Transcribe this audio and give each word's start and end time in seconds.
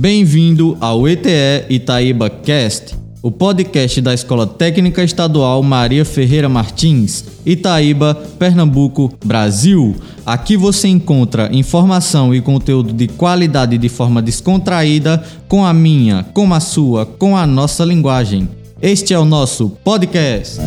Bem-vindo 0.00 0.78
ao 0.80 1.06
ETE 1.06 1.66
Itaíba 1.68 2.30
Cast, 2.30 2.96
o 3.20 3.30
podcast 3.30 4.00
da 4.00 4.14
Escola 4.14 4.46
Técnica 4.46 5.04
Estadual 5.04 5.62
Maria 5.62 6.06
Ferreira 6.06 6.48
Martins, 6.48 7.22
Itaíba, 7.44 8.14
Pernambuco, 8.38 9.12
Brasil. 9.22 9.94
Aqui 10.24 10.56
você 10.56 10.88
encontra 10.88 11.54
informação 11.54 12.34
e 12.34 12.40
conteúdo 12.40 12.94
de 12.94 13.08
qualidade 13.08 13.76
de 13.76 13.90
forma 13.90 14.22
descontraída, 14.22 15.22
com 15.46 15.66
a 15.66 15.74
minha, 15.74 16.24
com 16.32 16.54
a 16.54 16.60
sua, 16.60 17.04
com 17.04 17.36
a 17.36 17.46
nossa 17.46 17.84
linguagem. 17.84 18.48
Este 18.80 19.12
é 19.12 19.18
o 19.18 19.26
nosso 19.26 19.68
podcast. 19.84 20.58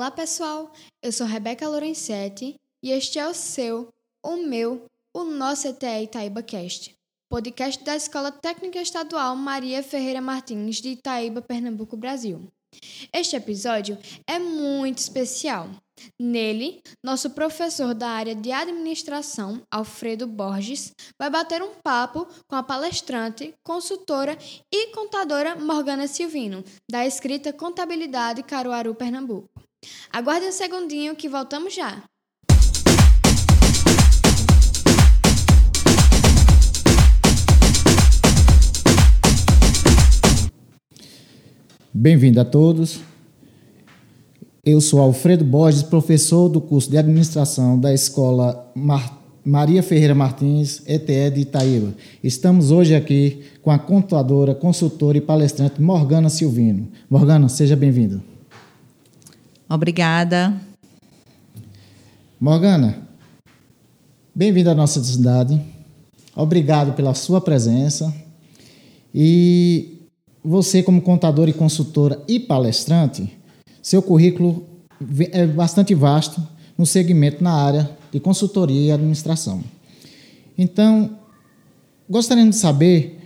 Olá 0.00 0.10
pessoal, 0.10 0.72
eu 1.02 1.12
sou 1.12 1.26
Rebeca 1.26 1.68
Lorenzetti 1.68 2.54
e 2.82 2.90
este 2.90 3.18
é 3.18 3.28
o 3.28 3.34
seu, 3.34 3.90
o 4.24 4.36
meu, 4.36 4.86
o 5.14 5.24
nosso 5.24 5.68
ETE 5.68 6.04
Itaíba 6.04 6.42
Cast, 6.42 6.94
podcast 7.28 7.84
da 7.84 7.94
Escola 7.94 8.32
Técnica 8.32 8.80
Estadual 8.80 9.36
Maria 9.36 9.82
Ferreira 9.82 10.22
Martins 10.22 10.76
de 10.76 10.92
Itaíba, 10.92 11.42
Pernambuco, 11.42 11.98
Brasil. 11.98 12.50
Este 13.12 13.36
episódio 13.36 13.98
é 14.26 14.38
muito 14.38 14.96
especial. 14.96 15.68
Nele, 16.18 16.80
nosso 17.04 17.28
professor 17.28 17.92
da 17.92 18.08
área 18.08 18.34
de 18.34 18.50
administração, 18.50 19.60
Alfredo 19.70 20.26
Borges, 20.26 20.94
vai 21.18 21.28
bater 21.28 21.62
um 21.62 21.74
papo 21.84 22.26
com 22.48 22.56
a 22.56 22.62
palestrante, 22.62 23.52
consultora 23.62 24.38
e 24.72 24.94
contadora 24.94 25.56
Morgana 25.56 26.06
Silvino, 26.06 26.64
da 26.90 27.04
escrita 27.04 27.52
Contabilidade 27.52 28.42
Caruaru, 28.42 28.94
Pernambuco. 28.94 29.59
Aguarde 30.12 30.46
um 30.46 30.52
segundinho 30.52 31.14
que 31.14 31.28
voltamos 31.28 31.74
já. 31.74 32.02
Bem-vindo 41.92 42.40
a 42.40 42.44
todos. 42.44 43.00
Eu 44.64 44.80
sou 44.80 45.00
Alfredo 45.00 45.44
Borges, 45.44 45.82
professor 45.82 46.48
do 46.48 46.60
curso 46.60 46.90
de 46.90 46.98
administração 46.98 47.78
da 47.78 47.94
Escola 47.94 48.70
Mar 48.74 49.18
Maria 49.42 49.82
Ferreira 49.82 50.14
Martins, 50.14 50.82
ETE 50.86 51.30
de 51.30 51.40
Itaíba. 51.40 51.94
Estamos 52.22 52.70
hoje 52.70 52.94
aqui 52.94 53.42
com 53.62 53.70
a 53.70 53.78
contadora, 53.78 54.54
consultora 54.54 55.16
e 55.16 55.20
palestrante 55.20 55.80
Morgana 55.80 56.28
Silvino. 56.28 56.88
Morgana, 57.08 57.48
seja 57.48 57.74
bem-vinda. 57.74 58.29
Obrigada. 59.70 60.60
Morgana, 62.40 63.06
bem-vinda 64.34 64.72
à 64.72 64.74
nossa 64.74 65.00
cidade. 65.04 65.60
Obrigado 66.34 66.92
pela 66.94 67.14
sua 67.14 67.40
presença. 67.40 68.12
E 69.14 70.08
você, 70.42 70.82
como 70.82 71.00
contadora 71.00 71.50
e 71.50 71.52
consultora 71.52 72.20
e 72.26 72.40
palestrante, 72.40 73.32
seu 73.80 74.02
currículo 74.02 74.66
é 75.30 75.46
bastante 75.46 75.94
vasto 75.94 76.44
no 76.76 76.84
segmento 76.84 77.44
na 77.44 77.52
área 77.52 77.96
de 78.10 78.18
consultoria 78.18 78.88
e 78.88 78.90
administração. 78.90 79.62
Então, 80.58 81.16
gostaríamos 82.08 82.56
de 82.56 82.60
saber 82.60 83.20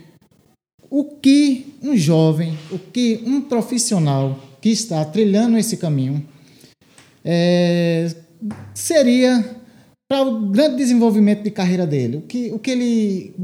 o 0.91 1.05
que 1.05 1.73
um 1.81 1.97
jovem, 1.97 2.55
o 2.71 2.77
que 2.77 3.23
um 3.25 3.41
profissional 3.41 4.37
que 4.61 4.69
está 4.69 5.03
trilhando 5.03 5.57
esse 5.57 5.77
caminho 5.77 6.34
é, 7.25 8.15
seria 8.73 9.43
para 10.07 10.21
o 10.21 10.47
grande 10.49 10.77
desenvolvimento 10.77 11.43
de 11.43 11.49
carreira 11.49 11.87
dele. 11.87 12.17
O 12.17 12.21
que, 12.21 12.51
o 12.51 12.59
que 12.59 12.69
ele 12.71 13.35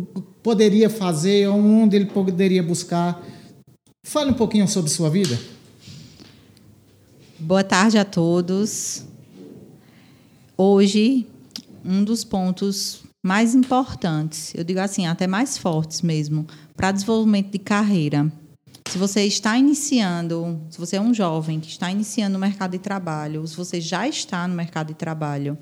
poderia 0.44 0.90
fazer, 0.90 1.47
onde 1.47 1.96
ele 1.96 2.06
poderia 2.06 2.62
buscar. 2.62 3.22
Fale 4.03 4.31
um 4.31 4.36
pouquinho 4.36 4.68
sobre 4.68 4.90
sua 4.90 5.09
vida. 5.09 5.40
Boa 7.40 7.64
tarde 7.64 7.97
a 7.97 8.06
todos. 8.06 9.06
Hoje, 10.58 11.28
um 11.84 12.03
dos 12.03 12.24
pontos 12.24 13.03
mais 13.24 13.56
importantes, 13.56 14.53
eu 14.56 14.64
digo 14.64 14.80
assim, 14.80 15.06
até 15.06 15.28
mais 15.28 15.58
fortes 15.58 16.02
mesmo, 16.02 16.46
para 16.75 16.91
desenvolvimento 16.91 17.52
de 17.52 17.59
carreira. 17.59 18.31
Se 18.88 18.97
você 18.97 19.24
está 19.24 19.58
iniciando, 19.58 20.62
se 20.69 20.78
você 20.78 20.97
é 20.97 21.02
um 21.02 21.14
jovem 21.14 21.59
que 21.59 21.69
está 21.69 21.92
iniciando 21.92 22.34
no 22.34 22.40
mercado 22.40 22.72
de 22.72 22.80
trabalho, 22.80 23.42
ou 23.42 23.47
se 23.47 23.56
você 23.56 23.80
já 23.80 24.08
está 24.08 24.47
no 24.47 24.56
mercado 24.56 24.88
de 24.88 24.96
trabalho, 24.96 25.58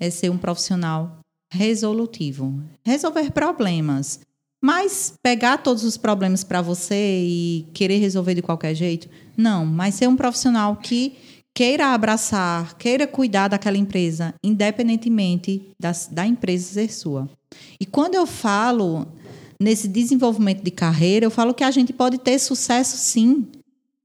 é 0.00 0.08
ser 0.10 0.30
um 0.30 0.38
profissional 0.38 1.18
resolutivo. 1.52 2.62
Resolver 2.84 3.30
problemas. 3.32 4.20
Mas 4.62 5.14
pegar 5.22 5.58
todos 5.58 5.84
os 5.84 5.96
problemas 5.96 6.42
para 6.42 6.60
você 6.60 7.22
e 7.22 7.66
querer 7.72 7.98
resolver 7.98 8.34
de 8.34 8.42
qualquer 8.42 8.74
jeito, 8.74 9.08
não. 9.36 9.64
Mas 9.64 9.94
ser 9.94 10.08
um 10.08 10.16
profissional 10.16 10.76
que 10.76 11.16
queira 11.54 11.88
abraçar, 11.88 12.76
queira 12.76 13.06
cuidar 13.06 13.48
daquela 13.48 13.76
empresa, 13.76 14.34
independentemente 14.44 15.70
da, 15.78 15.92
da 16.10 16.26
empresa 16.26 16.72
ser 16.72 16.92
sua. 16.92 17.28
E 17.80 17.86
quando 17.86 18.14
eu 18.14 18.26
falo 18.26 19.06
nesse 19.60 19.88
desenvolvimento 19.88 20.62
de 20.62 20.70
carreira, 20.70 21.26
eu 21.26 21.30
falo 21.30 21.54
que 21.54 21.64
a 21.64 21.70
gente 21.70 21.92
pode 21.92 22.18
ter 22.18 22.38
sucesso 22.38 22.96
sim, 22.96 23.46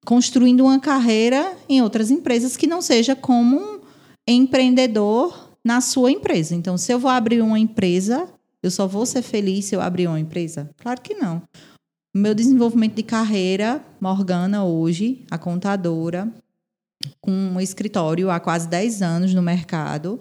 construindo 0.06 0.62
uma 0.62 0.80
carreira 0.80 1.56
em 1.69 1.81
outras 1.81 2.09
empresas 2.09 2.58
que 2.58 2.68
não 2.68 2.81
seja 2.81 3.16
como 3.16 3.58
um 3.58 3.80
empreendedor 4.28 5.52
na 5.63 5.80
sua 5.80 6.12
empresa. 6.12 6.56
Então, 6.56 6.78
se 6.78 6.92
eu 6.92 7.00
vou 7.00 7.09
abrir 7.09 7.42
uma 7.42 7.59
empresa, 7.59 8.28
eu 8.62 8.72
só 8.72 8.88
vou 8.88 9.06
ser 9.06 9.22
feliz 9.22 9.66
se 9.66 9.75
eu 9.75 9.81
abrir 9.81 10.08
uma 10.08 10.19
empresa? 10.19 10.69
Claro 10.78 11.02
que 11.02 11.13
não. 11.13 11.42
Meu 12.16 12.36
desenvolvimento 12.36 12.96
de 12.96 13.03
carreira, 13.03 13.84
Morgana 14.00 14.63
hoje, 14.63 15.25
a 15.31 15.38
contadora, 15.38 16.31
com 17.19 17.31
um 17.31 17.59
escritório 17.59 18.30
há 18.30 18.40
quase 18.40 18.68
10 18.68 19.02
anos 19.02 19.34
no 19.34 19.42
mercado, 19.42 20.19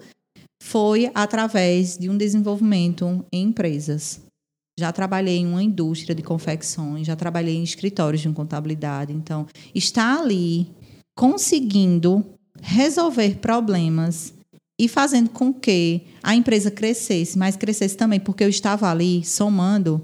foi 0.61 1.11
através 1.13 1.97
de 1.97 2.09
um 2.09 2.17
desenvolvimento 2.17 3.25
em 3.31 3.43
empresas. 3.43 4.21
Já 4.83 4.91
trabalhei 4.91 5.37
em 5.37 5.47
uma 5.47 5.63
indústria 5.63 6.13
de 6.13 6.21
confecções, 6.21 7.07
já 7.07 7.15
trabalhei 7.15 7.55
em 7.55 7.63
escritórios 7.63 8.21
de 8.21 8.27
contabilidade. 8.27 9.13
Então, 9.13 9.47
está 9.73 10.19
ali 10.19 10.67
conseguindo 11.15 12.21
resolver 12.61 13.37
problemas 13.37 14.33
e 14.77 14.89
fazendo 14.89 15.29
com 15.29 15.53
que 15.53 16.01
a 16.21 16.35
empresa 16.35 16.69
crescesse, 16.69 17.37
mas 17.37 17.55
crescesse 17.55 17.95
também 17.95 18.19
porque 18.19 18.43
eu 18.43 18.49
estava 18.49 18.91
ali 18.91 19.23
somando, 19.23 20.01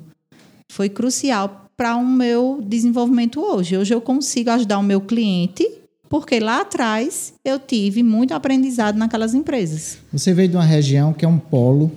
foi 0.72 0.88
crucial 0.88 1.66
para 1.76 1.98
o 1.98 2.06
meu 2.06 2.64
desenvolvimento 2.66 3.42
hoje. 3.42 3.76
Hoje 3.76 3.94
eu 3.94 4.00
consigo 4.00 4.50
ajudar 4.52 4.80
o 4.80 4.84
meu 4.84 5.02
cliente 5.02 5.70
porque 6.08 6.40
lá 6.40 6.62
atrás 6.62 7.34
eu 7.44 7.60
tive 7.60 8.02
muito 8.02 8.34
aprendizado 8.34 8.96
naquelas 8.96 9.34
empresas. 9.34 9.98
Você 10.14 10.34
veio 10.34 10.48
de 10.48 10.56
uma 10.56 10.64
região 10.64 11.12
que 11.12 11.26
é 11.26 11.28
um 11.28 11.38
polo 11.38 11.92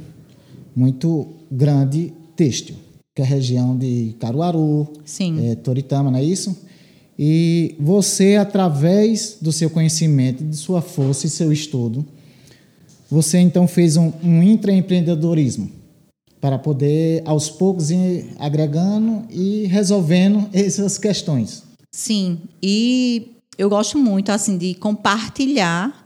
muito 0.74 1.28
grande 1.48 2.12
têxtil, 2.42 2.74
que 3.14 3.22
é 3.22 3.24
a 3.24 3.28
região 3.28 3.76
de 3.76 4.16
Caruaru. 4.18 4.88
É, 5.40 5.54
Toritama, 5.54 6.10
não 6.10 6.18
é 6.18 6.24
isso? 6.24 6.56
E 7.16 7.76
você, 7.78 8.36
através 8.36 9.36
do 9.40 9.52
seu 9.52 9.70
conhecimento, 9.70 10.42
de 10.42 10.56
sua 10.56 10.82
força 10.82 11.26
e 11.26 11.30
seu 11.30 11.52
estudo, 11.52 12.04
você 13.08 13.38
então 13.38 13.68
fez 13.68 13.96
um, 13.96 14.12
um 14.24 14.42
intraempreendedorismo 14.42 15.70
para 16.40 16.58
poder, 16.58 17.22
aos 17.24 17.48
poucos, 17.48 17.90
ir 17.90 18.26
agregando 18.38 19.24
e 19.30 19.66
resolvendo 19.66 20.48
essas 20.52 20.98
questões. 20.98 21.62
Sim, 21.92 22.38
e 22.60 23.36
eu 23.56 23.68
gosto 23.68 23.98
muito 23.98 24.30
assim 24.30 24.56
de 24.56 24.74
compartilhar 24.74 26.01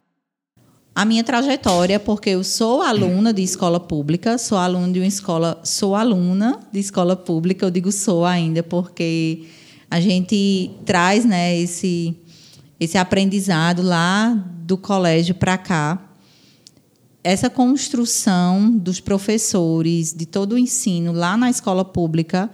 a 0.96 1.04
minha 1.04 1.22
trajetória, 1.22 2.00
porque 2.00 2.30
eu 2.30 2.42
sou 2.42 2.80
aluna 2.80 3.30
de 3.30 3.42
escola 3.42 3.78
pública, 3.78 4.38
sou 4.38 4.56
aluna 4.56 4.90
de 4.90 4.98
uma 4.98 5.06
escola, 5.06 5.60
sou 5.62 5.94
aluna 5.94 6.58
de 6.72 6.80
escola 6.80 7.14
pública, 7.14 7.66
eu 7.66 7.70
digo 7.70 7.92
sou 7.92 8.24
ainda 8.24 8.62
porque 8.62 9.44
a 9.90 10.00
gente 10.00 10.70
traz, 10.86 11.26
né, 11.26 11.54
esse 11.54 12.16
esse 12.80 12.96
aprendizado 12.96 13.82
lá 13.82 14.32
do 14.64 14.78
colégio 14.78 15.34
para 15.34 15.58
cá. 15.58 16.02
Essa 17.22 17.50
construção 17.50 18.70
dos 18.70 18.98
professores, 18.98 20.14
de 20.14 20.24
todo 20.24 20.54
o 20.54 20.58
ensino 20.58 21.12
lá 21.12 21.36
na 21.36 21.50
escola 21.50 21.84
pública, 21.84 22.50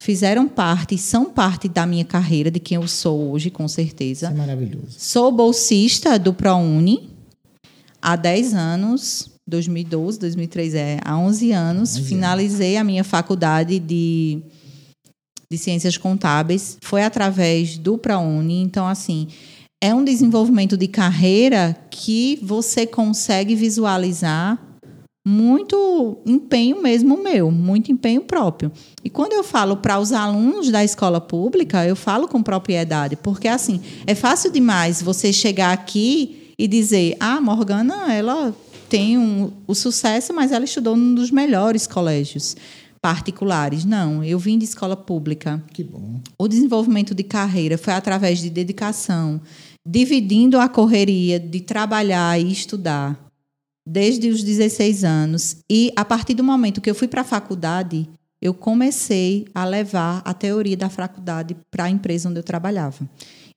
fizeram 0.00 0.48
parte, 0.48 0.98
são 0.98 1.26
parte 1.26 1.68
da 1.68 1.86
minha 1.86 2.04
carreira, 2.04 2.50
de 2.50 2.58
quem 2.58 2.74
eu 2.74 2.88
sou 2.88 3.30
hoje, 3.30 3.50
com 3.50 3.68
certeza. 3.68 4.26
Isso 4.26 4.34
é 4.34 4.38
maravilhoso. 4.38 4.96
Sou 4.98 5.30
bolsista 5.30 6.18
do 6.18 6.34
ProUni, 6.34 7.13
há 8.04 8.16
10 8.16 8.52
anos, 8.52 9.30
2012, 9.48 10.18
2003, 10.18 10.74
é, 10.74 10.98
há 11.02 11.16
11 11.16 11.52
anos, 11.52 11.96
11 11.96 12.02
finalizei 12.02 12.76
a 12.76 12.84
minha 12.84 13.02
faculdade 13.02 13.78
de, 13.78 14.42
de 15.50 15.56
Ciências 15.56 15.96
Contábeis. 15.96 16.76
Foi 16.82 17.02
através 17.02 17.78
do 17.78 17.96
ProUni. 17.96 18.60
Então, 18.60 18.86
assim, 18.86 19.28
é 19.82 19.94
um 19.94 20.04
desenvolvimento 20.04 20.76
de 20.76 20.86
carreira 20.86 21.74
que 21.90 22.38
você 22.42 22.86
consegue 22.86 23.54
visualizar 23.54 24.62
muito 25.26 26.18
empenho 26.26 26.82
mesmo 26.82 27.16
meu, 27.16 27.50
muito 27.50 27.90
empenho 27.90 28.20
próprio. 28.20 28.70
E 29.02 29.08
quando 29.08 29.32
eu 29.32 29.42
falo 29.42 29.78
para 29.78 29.98
os 29.98 30.12
alunos 30.12 30.70
da 30.70 30.84
escola 30.84 31.18
pública, 31.18 31.86
eu 31.86 31.96
falo 31.96 32.28
com 32.28 32.42
propriedade, 32.42 33.16
porque 33.16 33.48
assim, 33.48 33.80
é 34.06 34.14
fácil 34.14 34.52
demais 34.52 35.00
você 35.00 35.32
chegar 35.32 35.72
aqui 35.72 36.43
e 36.58 36.68
dizer: 36.68 37.16
"Ah, 37.20 37.40
Morgana, 37.40 38.12
ela 38.12 38.54
tem 38.88 39.18
um, 39.18 39.50
o 39.66 39.74
sucesso, 39.74 40.32
mas 40.32 40.52
ela 40.52 40.64
estudou 40.64 40.96
num 40.96 41.14
dos 41.14 41.30
melhores 41.30 41.86
colégios 41.86 42.56
particulares. 43.04 43.84
Não, 43.84 44.24
eu 44.24 44.38
vim 44.38 44.56
de 44.56 44.64
escola 44.64 44.96
pública. 44.96 45.62
Que 45.72 45.84
bom. 45.84 46.20
O 46.38 46.48
desenvolvimento 46.48 47.14
de 47.14 47.22
carreira 47.22 47.76
foi 47.76 47.92
através 47.92 48.38
de 48.38 48.48
dedicação, 48.48 49.40
dividindo 49.86 50.58
a 50.58 50.68
correria 50.68 51.38
de 51.38 51.60
trabalhar 51.60 52.40
e 52.40 52.50
estudar 52.50 53.18
desde 53.86 54.30
os 54.30 54.42
16 54.42 55.04
anos. 55.04 55.56
E 55.70 55.92
a 55.94 56.02
partir 56.02 56.32
do 56.32 56.42
momento 56.42 56.80
que 56.80 56.88
eu 56.88 56.94
fui 56.94 57.06
para 57.06 57.20
a 57.20 57.24
faculdade, 57.24 58.08
eu 58.40 58.54
comecei 58.54 59.46
a 59.54 59.64
levar 59.64 60.22
a 60.24 60.32
teoria 60.32 60.76
da 60.76 60.88
faculdade 60.88 61.56
para 61.70 61.84
a 61.84 61.90
empresa 61.90 62.28
onde 62.28 62.38
eu 62.38 62.42
trabalhava. 62.42 63.08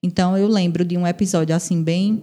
Então 0.03 0.37
eu 0.37 0.47
lembro 0.47 0.83
de 0.83 0.97
um 0.97 1.07
episódio 1.07 1.55
assim 1.55 1.81
bem 1.81 2.21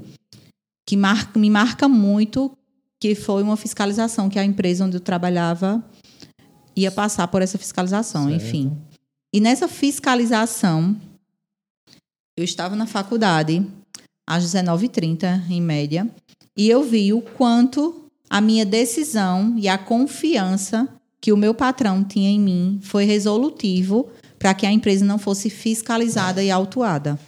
que 0.86 0.96
marca, 0.96 1.38
me 1.38 1.50
marca 1.50 1.88
muito, 1.88 2.52
que 3.00 3.14
foi 3.14 3.42
uma 3.42 3.56
fiscalização 3.56 4.28
que 4.28 4.38
a 4.38 4.44
empresa 4.44 4.84
onde 4.84 4.96
eu 4.96 5.00
trabalhava 5.00 5.84
ia 6.76 6.90
passar 6.90 7.28
por 7.28 7.42
essa 7.42 7.58
fiscalização, 7.58 8.28
certo. 8.28 8.42
enfim. 8.42 8.76
E 9.32 9.40
nessa 9.40 9.68
fiscalização, 9.68 10.96
eu 12.36 12.44
estava 12.44 12.76
na 12.76 12.86
faculdade 12.86 13.66
às 14.26 14.44
19h30, 14.44 15.50
em 15.50 15.60
média, 15.60 16.08
e 16.56 16.68
eu 16.68 16.82
vi 16.82 17.12
o 17.12 17.20
quanto 17.20 18.04
a 18.28 18.40
minha 18.40 18.64
decisão 18.64 19.54
e 19.58 19.68
a 19.68 19.76
confiança 19.78 20.88
que 21.20 21.32
o 21.32 21.36
meu 21.36 21.54
patrão 21.54 22.04
tinha 22.04 22.30
em 22.30 22.38
mim 22.38 22.80
foi 22.82 23.04
resolutivo 23.04 24.08
para 24.38 24.54
que 24.54 24.66
a 24.66 24.72
empresa 24.72 25.04
não 25.04 25.18
fosse 25.18 25.48
fiscalizada 25.48 26.42
e 26.42 26.50
autuada. 26.50 27.18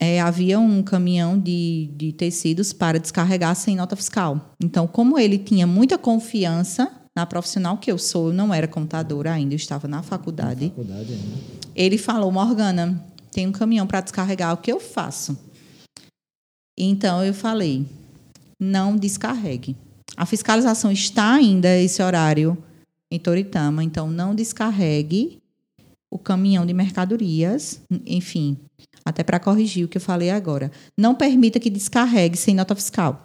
É, 0.00 0.20
havia 0.20 0.58
um 0.60 0.82
caminhão 0.82 1.38
de, 1.38 1.90
de 1.96 2.12
tecidos 2.12 2.72
para 2.72 2.98
descarregar 2.98 3.54
sem 3.56 3.74
nota 3.74 3.96
fiscal. 3.96 4.54
Então, 4.62 4.86
como 4.86 5.18
ele 5.18 5.38
tinha 5.38 5.66
muita 5.66 5.98
confiança 5.98 6.90
na 7.16 7.26
profissional 7.26 7.78
que 7.78 7.90
eu 7.90 7.98
sou, 7.98 8.28
eu 8.28 8.32
não 8.32 8.54
era 8.54 8.68
contadora 8.68 9.32
ainda, 9.32 9.54
eu 9.54 9.56
estava 9.56 9.88
na 9.88 10.02
faculdade. 10.02 10.66
Na 10.66 10.70
faculdade 10.70 11.12
ainda. 11.12 11.36
Ele 11.74 11.98
falou, 11.98 12.30
Morgana, 12.30 13.04
tem 13.32 13.46
um 13.46 13.52
caminhão 13.52 13.86
para 13.86 14.00
descarregar, 14.00 14.54
o 14.54 14.58
que 14.58 14.70
eu 14.70 14.78
faço? 14.78 15.36
Então 16.78 17.24
eu 17.24 17.34
falei, 17.34 17.84
não 18.60 18.96
descarregue. 18.96 19.76
A 20.16 20.24
fiscalização 20.24 20.92
está 20.92 21.34
ainda 21.34 21.76
esse 21.76 22.02
horário 22.02 22.56
em 23.10 23.18
Toritama, 23.18 23.82
então 23.82 24.08
não 24.08 24.34
descarregue 24.34 25.38
o 26.10 26.18
caminhão 26.18 26.64
de 26.64 26.72
mercadorias, 26.72 27.80
enfim, 28.06 28.56
até 29.08 29.22
para 29.22 29.40
corrigir 29.40 29.84
o 29.84 29.88
que 29.88 29.96
eu 29.96 30.02
falei 30.02 30.30
agora. 30.30 30.70
Não 30.96 31.14
permita 31.14 31.58
que 31.58 31.70
descarregue 31.70 32.36
sem 32.36 32.54
nota 32.54 32.74
fiscal. 32.74 33.24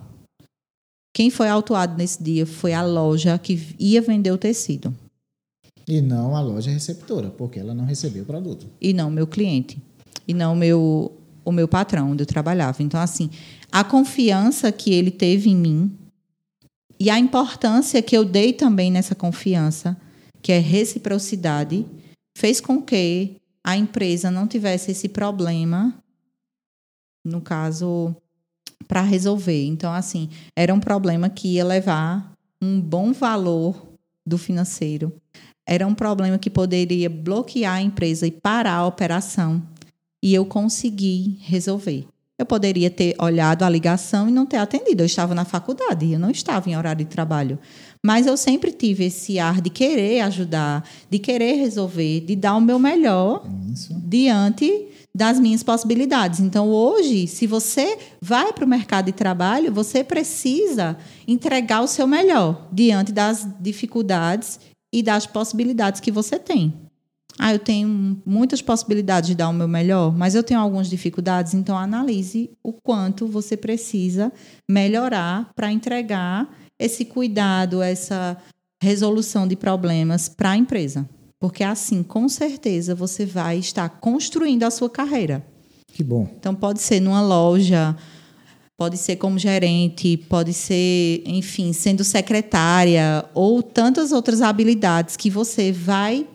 Quem 1.14 1.30
foi 1.30 1.48
autuado 1.48 1.96
nesse 1.96 2.24
dia 2.24 2.46
foi 2.46 2.74
a 2.74 2.82
loja 2.82 3.38
que 3.38 3.76
ia 3.78 4.02
vender 4.02 4.32
o 4.32 4.38
tecido. 4.38 4.96
E 5.88 6.02
não 6.02 6.36
a 6.36 6.42
loja 6.42 6.72
receptora, 6.72 7.30
porque 7.30 7.60
ela 7.60 7.74
não 7.74 7.86
recebeu 7.86 8.24
o 8.24 8.26
produto. 8.26 8.66
E 8.82 8.94
não 8.94 9.12
meu 9.12 9.28
cliente. 9.28 9.78
E 10.28 10.34
não 10.34 10.56
meu 10.56 11.12
o 11.46 11.52
meu 11.52 11.68
patrão, 11.68 12.12
onde 12.12 12.24
eu 12.24 12.28
trabalhava. 12.28 12.82
Então, 12.82 13.00
assim, 13.00 13.30
a 13.72 13.84
confiança 13.84 14.72
que 14.72 14.94
ele 14.94 15.12
teve 15.12 15.50
em 15.50 15.56
mim 15.56 15.92
e 17.00 17.10
a 17.10 17.20
importância 17.20 18.02
que 18.02 18.16
eu 18.16 18.24
dei 18.24 18.54
também 18.54 18.90
nessa 18.90 19.14
confiança, 19.14 19.98
que 20.42 20.52
é 20.52 20.60
reciprocidade, 20.60 21.86
fez 22.38 22.62
com 22.62 22.82
que 22.82 23.36
a 23.64 23.78
empresa 23.78 24.30
não 24.30 24.48
tivesse 24.48 24.92
esse 24.92 25.08
problema, 25.08 25.94
no 27.24 27.40
caso, 27.40 28.16
para 28.88 29.02
resolver. 29.02 29.66
Então, 29.66 29.94
assim, 29.94 30.30
era 30.56 30.74
um 30.74 30.80
problema 30.80 31.30
que 31.30 31.54
ia 31.54 31.64
levar 31.64 32.34
um 32.62 32.80
bom 32.80 33.14
valor 33.14 33.88
do 34.26 34.38
financeiro. 34.38 35.14
Era 35.66 35.88
um 35.88 35.96
problema 35.96 36.38
que 36.38 36.50
poderia 36.50 37.10
bloquear 37.10 37.76
a 37.76 37.82
empresa 37.82 38.28
e 38.28 38.32
parar 38.32 38.76
a 38.76 38.86
operação 38.86 39.62
e 40.22 40.34
eu 40.34 40.46
consegui 40.46 41.38
resolver. 41.42 42.08
Eu 42.38 42.46
poderia 42.46 42.90
ter 42.90 43.16
olhado 43.20 43.64
a 43.64 43.70
ligação 43.70 44.28
e 44.28 44.32
não 44.32 44.46
ter 44.46 44.58
atendido. 44.58 45.04
Eu 45.04 45.06
estava 45.06 45.36
na 45.36 45.46
faculdade, 45.46 46.12
eu 46.12 46.20
não 46.20 46.32
estava 46.32 46.70
em 46.70 46.76
horário 46.76 47.06
de 47.06 47.12
trabalho. 47.12 47.60
Mas 48.06 48.28
eu 48.28 48.36
sempre 48.36 48.72
tive 48.72 49.06
esse 49.06 49.40
ar 49.40 49.62
de 49.62 49.70
querer 49.70 50.20
ajudar, 50.22 50.88
de 51.10 51.20
querer 51.20 51.54
resolver, 51.54 52.20
de 52.22 52.36
dar 52.36 52.56
o 52.56 52.62
meu 52.62 52.78
melhor 52.78 53.48
Isso. 53.72 53.96
diante 54.06 54.90
das 55.16 55.40
minhas 55.40 55.64
possibilidades. 55.64 56.42
Então, 56.42 56.70
hoje, 56.70 57.28
se 57.28 57.48
você 57.48 57.98
vai 58.22 58.52
para 58.52 58.66
o 58.66 58.68
mercado 58.68 59.06
de 59.06 59.14
trabalho, 59.14 59.72
você 59.72 60.04
precisa 60.04 60.98
entregar 61.26 61.82
o 61.82 61.88
seu 61.88 62.06
melhor 62.06 62.68
diante 62.74 63.14
das 63.14 63.48
dificuldades 63.60 64.60
e 64.94 65.02
das 65.02 65.26
possibilidades 65.26 66.02
que 66.02 66.12
você 66.12 66.38
tem. 66.38 66.74
Ah, 67.40 67.54
eu 67.54 67.60
tenho 67.60 68.22
muitas 68.26 68.62
possibilidades 68.62 69.28
de 69.28 69.36
dar 69.36 69.50
o 69.50 69.54
meu 69.54 69.68
melhor, 69.68 70.16
mas 70.16 70.36
eu 70.36 70.44
tenho 70.44 70.60
algumas 70.60 70.88
dificuldades, 70.88 71.54
então 71.54 71.78
analise 71.78 72.52
o 72.62 72.72
quanto 72.72 73.26
você 73.26 73.58
precisa 73.58 74.32
melhorar 74.70 75.50
para 75.56 75.72
entregar 75.72 76.48
esse 76.80 77.06
cuidado, 77.06 77.82
essa 77.82 78.38
resolução 78.82 79.48
de 79.48 79.56
problemas 79.56 80.28
para 80.28 80.52
a 80.52 80.58
empresa. 80.58 81.08
Porque 81.40 81.64
assim, 81.64 82.04
com 82.04 82.30
certeza, 82.30 82.96
você 82.96 83.26
vai 83.26 83.58
estar 83.58 83.90
construindo 83.90 84.64
a 84.64 84.72
sua 84.72 84.90
carreira. 84.90 85.46
Que 85.88 86.04
bom. 86.04 86.28
Então, 86.38 86.56
pode 86.56 86.82
ser 86.82 87.00
numa 87.00 87.22
loja, 87.22 87.96
pode 88.78 88.98
ser 88.98 89.18
como 89.18 89.38
gerente, 89.38 90.18
pode 90.18 90.54
ser, 90.54 91.22
enfim, 91.26 91.72
sendo 91.74 92.04
secretária, 92.04 93.26
ou 93.34 93.62
tantas 93.62 94.12
outras 94.12 94.42
habilidades 94.42 95.16
que 95.16 95.30
você 95.30 95.72
vai 95.72 96.28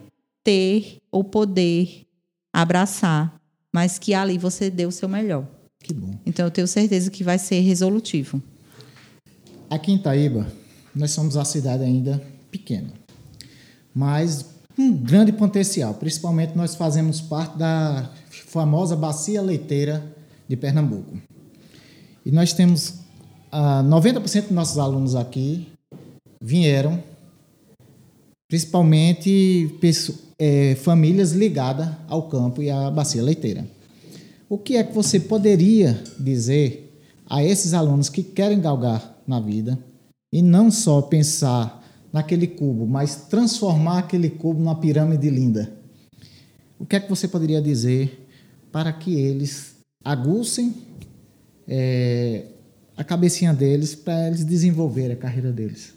ter 0.43 0.97
ou 1.11 1.23
poder 1.23 2.05
abraçar, 2.53 3.35
mas 3.73 3.99
que 3.99 4.13
ali 4.13 4.37
você 4.37 4.69
deu 4.69 4.89
o 4.89 4.91
seu 4.91 5.09
melhor. 5.09 5.45
Que 5.79 5.93
bom. 5.93 6.13
Então 6.25 6.45
eu 6.45 6.51
tenho 6.51 6.67
certeza 6.67 7.09
que 7.09 7.23
vai 7.23 7.37
ser 7.37 7.59
resolutivo. 7.61 8.41
Aqui 9.69 9.91
em 9.91 9.95
Itaíba, 9.95 10.47
nós 10.95 11.11
somos 11.11 11.37
a 11.37 11.45
cidade 11.45 11.83
ainda 11.83 12.21
pequena, 12.49 12.91
mas 13.93 14.45
um 14.77 14.91
grande 14.95 15.31
potencial. 15.31 15.93
Principalmente 15.93 16.55
nós 16.55 16.73
fazemos 16.75 17.21
parte 17.21 17.57
da 17.57 18.09
famosa 18.29 18.95
bacia 18.95 19.41
leiteira 19.41 20.03
de 20.47 20.55
Pernambuco. 20.55 21.21
E 22.25 22.31
nós 22.31 22.53
temos 22.53 22.95
ah, 23.51 23.83
90% 23.83 24.43
dos 24.43 24.51
nossos 24.51 24.79
alunos 24.79 25.15
aqui 25.15 25.67
vieram 26.41 27.03
principalmente 28.47 29.77
é, 30.39 30.73
famílias 30.75 31.33
ligadas 31.33 31.87
ao 32.07 32.23
campo 32.23 32.63
e 32.63 32.71
à 32.71 32.89
bacia 32.89 33.21
leiteira. 33.21 33.67
O 34.49 34.57
que 34.57 34.77
é 34.77 34.83
que 34.83 34.95
você 34.95 35.19
poderia 35.19 36.01
dizer 36.19 36.99
a 37.29 37.43
esses 37.43 37.75
alunos 37.75 38.09
que 38.09 38.23
querem 38.23 38.59
galgar 38.59 39.18
na 39.29 39.39
vida 39.39 39.77
e 40.33 40.41
não 40.41 40.71
só 40.71 41.01
pensar 41.01 41.83
naquele 42.11 42.47
cubo, 42.47 42.87
mas 42.87 43.27
transformar 43.27 43.99
aquele 43.99 44.29
cubo 44.29 44.59
numa 44.59 44.75
pirâmide 44.75 45.29
linda? 45.29 45.71
O 46.79 46.85
que 46.85 46.95
é 46.95 46.99
que 46.99 47.09
você 47.09 47.27
poderia 47.27 47.61
dizer 47.61 48.27
para 48.71 48.91
que 48.91 49.13
eles 49.13 49.75
aguçem 50.03 50.73
é, 51.67 52.45
a 52.97 53.03
cabecinha 53.03 53.53
deles 53.53 53.93
para 53.93 54.27
eles 54.27 54.43
desenvolverem 54.43 55.11
a 55.11 55.19
carreira 55.19 55.51
deles? 55.51 55.93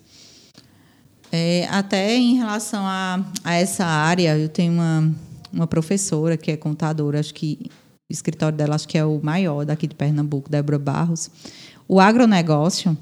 É, 1.30 1.66
até 1.70 2.14
em 2.14 2.36
relação 2.36 2.82
a, 2.84 3.24
a 3.42 3.54
essa 3.54 3.86
área, 3.86 4.36
eu 4.36 4.50
tenho 4.50 4.74
uma, 4.74 5.14
uma 5.50 5.66
professora 5.66 6.36
que 6.36 6.50
é 6.50 6.56
contadora, 6.58 7.18
acho 7.18 7.32
que 7.32 7.70
o 8.10 8.12
escritório 8.12 8.58
dela 8.58 8.74
acho 8.74 8.86
que 8.86 8.98
é 8.98 9.04
o 9.04 9.18
maior 9.22 9.64
daqui 9.64 9.86
de 9.86 9.94
Pernambuco, 9.94 10.50
Débora 10.50 10.78
Barros. 10.78 11.30
O 11.88 11.98
agronegócio, 11.98 12.96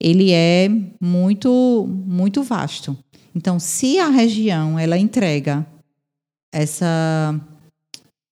ele 0.00 0.32
é 0.32 0.68
muito 1.00 1.86
muito 2.06 2.42
vasto. 2.42 2.96
Então, 3.34 3.58
se 3.58 3.98
a 3.98 4.08
região 4.08 4.78
ela 4.78 4.96
entrega 4.96 5.66
essa 6.52 7.34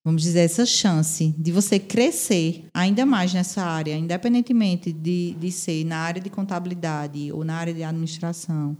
vamos 0.04 0.23
dizer 0.23 0.40
essa 0.40 0.66
chance 0.66 1.35
de 1.38 1.52
você 1.52 1.78
crescer 1.78 2.64
ainda 2.75 3.07
mais 3.07 3.33
nessa 3.33 3.62
área, 3.62 3.97
independentemente 3.97 4.92
de, 4.92 5.35
de 5.38 5.52
ser 5.52 5.85
na 5.85 5.99
área 5.99 6.21
de 6.21 6.28
contabilidade 6.28 7.31
ou 7.33 7.45
na 7.45 7.54
área 7.54 7.73
de 7.73 7.85
administração, 7.85 8.76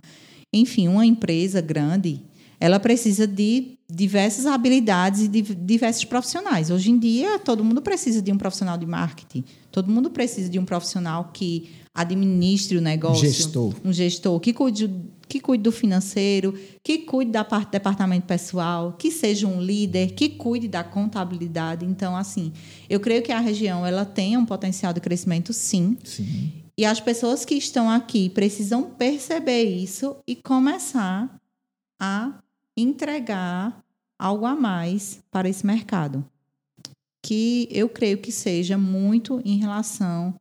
enfim, 0.53 0.89
uma 0.89 1.07
empresa 1.07 1.61
grande, 1.61 2.21
ela 2.59 2.79
precisa 2.79 3.27
de 3.27 3.79
diversas 3.91 4.47
habilidades 4.47 5.23
e 5.23 5.29
de 5.29 5.43
diversos 5.43 6.05
profissionais. 6.05 6.71
Hoje 6.71 6.91
em 6.91 6.99
dia, 6.99 7.39
todo 7.39 7.65
mundo 7.65 7.83
precisa 7.83 8.23
de 8.23 8.33
um 8.33 8.39
profissional 8.39 8.77
de 8.77 8.87
marketing, 8.87 9.45
todo 9.71 9.91
mundo 9.91 10.11
precisa 10.11 10.49
de 10.49 10.59
um 10.59 10.65
profissional 10.65 11.31
que 11.33 11.71
administre 11.95 12.79
o 12.79 12.81
negócio, 12.81 13.29
Gestor. 13.29 13.75
um 13.85 13.93
gestor 13.93 14.41
que 14.41 14.53
cuide, 14.53 14.91
que 15.29 15.41
cuide 15.41 15.63
do 15.63 15.73
financeiro, 15.73 16.59
que 16.83 16.99
cuide 16.99 17.31
da 17.31 17.45
parte 17.45 17.69
do 17.69 17.73
departamento 17.73 18.27
pessoal, 18.27 18.95
que 18.95 19.11
seja 19.11 19.47
um 19.47 19.61
líder, 19.61 20.13
que 20.13 20.31
cuide 20.31 20.69
da 20.69 20.83
contabilidade. 20.83 21.85
Então, 21.85 22.17
assim, 22.17 22.53
eu 22.89 22.99
creio 22.99 23.23
que 23.23 23.33
a 23.33 23.41
região 23.41 23.85
ela 23.87 24.05
tem 24.05 24.37
um 24.37 24.47
potencial 24.47 24.93
de 24.93 25.01
crescimento, 25.01 25.53
sim. 25.53 25.99
Sim. 26.03 26.53
E 26.77 26.87
as 26.87 27.01
pessoas 27.01 27.45
que 27.45 27.55
estão 27.55 27.91
aqui 27.91 28.31
precisam 28.31 28.85
perceber 28.85 29.65
isso 29.65 30.17
e 30.27 30.35
começar 30.35 31.39
a 32.01 32.39
entregar 32.75 33.83
algo 34.19 34.47
a 34.47 34.55
mais 34.55 35.21
para 35.31 35.49
esse 35.49 35.67
mercado. 35.67 36.25
Que 37.23 37.69
eu 37.71 37.89
creio 37.89 38.19
que 38.19 38.33
seja 38.33 38.79
muito 38.79 39.41
em 39.45 39.59
relação 39.59 40.35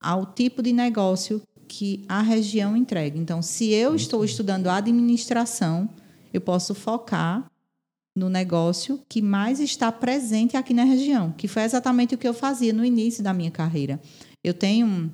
ao 0.00 0.26
tipo 0.26 0.62
de 0.62 0.72
negócio 0.72 1.42
que 1.66 2.04
a 2.08 2.22
região 2.22 2.76
entrega. 2.76 3.18
Então, 3.18 3.42
se 3.42 3.70
eu 3.72 3.94
estou 3.94 4.24
estudando 4.24 4.68
administração, 4.68 5.88
eu 6.32 6.40
posso 6.40 6.74
focar 6.74 7.46
no 8.16 8.28
negócio 8.28 9.00
que 9.08 9.22
mais 9.22 9.60
está 9.60 9.92
presente 9.92 10.56
aqui 10.56 10.74
na 10.74 10.84
região, 10.84 11.32
que 11.32 11.46
foi 11.46 11.62
exatamente 11.62 12.14
o 12.14 12.18
que 12.18 12.26
eu 12.26 12.34
fazia 12.34 12.72
no 12.72 12.84
início 12.84 13.22
da 13.22 13.32
minha 13.32 13.50
carreira. 13.50 14.00
Eu 14.42 14.54
tenho 14.54 15.12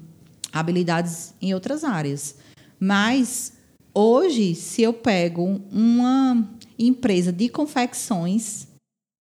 habilidades 0.52 1.34
em 1.42 1.52
outras 1.52 1.84
áreas, 1.84 2.36
mas 2.80 3.52
hoje, 3.92 4.54
se 4.54 4.82
eu 4.82 4.92
pego 4.92 5.60
uma 5.70 6.48
empresa 6.78 7.32
de 7.32 7.48
confecções, 7.48 8.68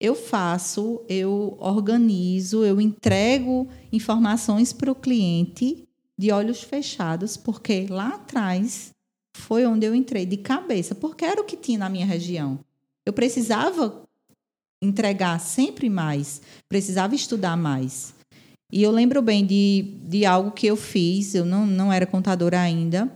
eu 0.04 0.14
faço, 0.14 1.02
eu 1.08 1.56
organizo, 1.58 2.62
eu 2.62 2.78
entrego 2.78 3.66
informações 3.90 4.70
para 4.70 4.92
o 4.92 4.94
cliente 4.94 5.88
de 6.18 6.30
olhos 6.30 6.62
fechados, 6.62 7.38
porque 7.38 7.86
lá 7.88 8.08
atrás 8.08 8.90
foi 9.34 9.64
onde 9.66 9.86
eu 9.86 9.94
entrei 9.94 10.26
de 10.26 10.36
cabeça, 10.36 10.94
porque 10.94 11.24
era 11.24 11.40
o 11.40 11.44
que 11.44 11.56
tinha 11.56 11.78
na 11.78 11.88
minha 11.88 12.04
região. 12.04 12.60
Eu 13.06 13.14
precisava 13.14 14.02
entregar 14.82 15.40
sempre 15.40 15.88
mais, 15.88 16.42
precisava 16.68 17.14
estudar 17.14 17.56
mais. 17.56 18.14
E 18.70 18.82
eu 18.82 18.90
lembro 18.90 19.22
bem 19.22 19.46
de, 19.46 19.96
de 20.06 20.26
algo 20.26 20.50
que 20.50 20.66
eu 20.66 20.76
fiz, 20.76 21.34
eu 21.34 21.46
não, 21.46 21.66
não 21.66 21.90
era 21.90 22.04
contadora 22.04 22.60
ainda, 22.60 23.10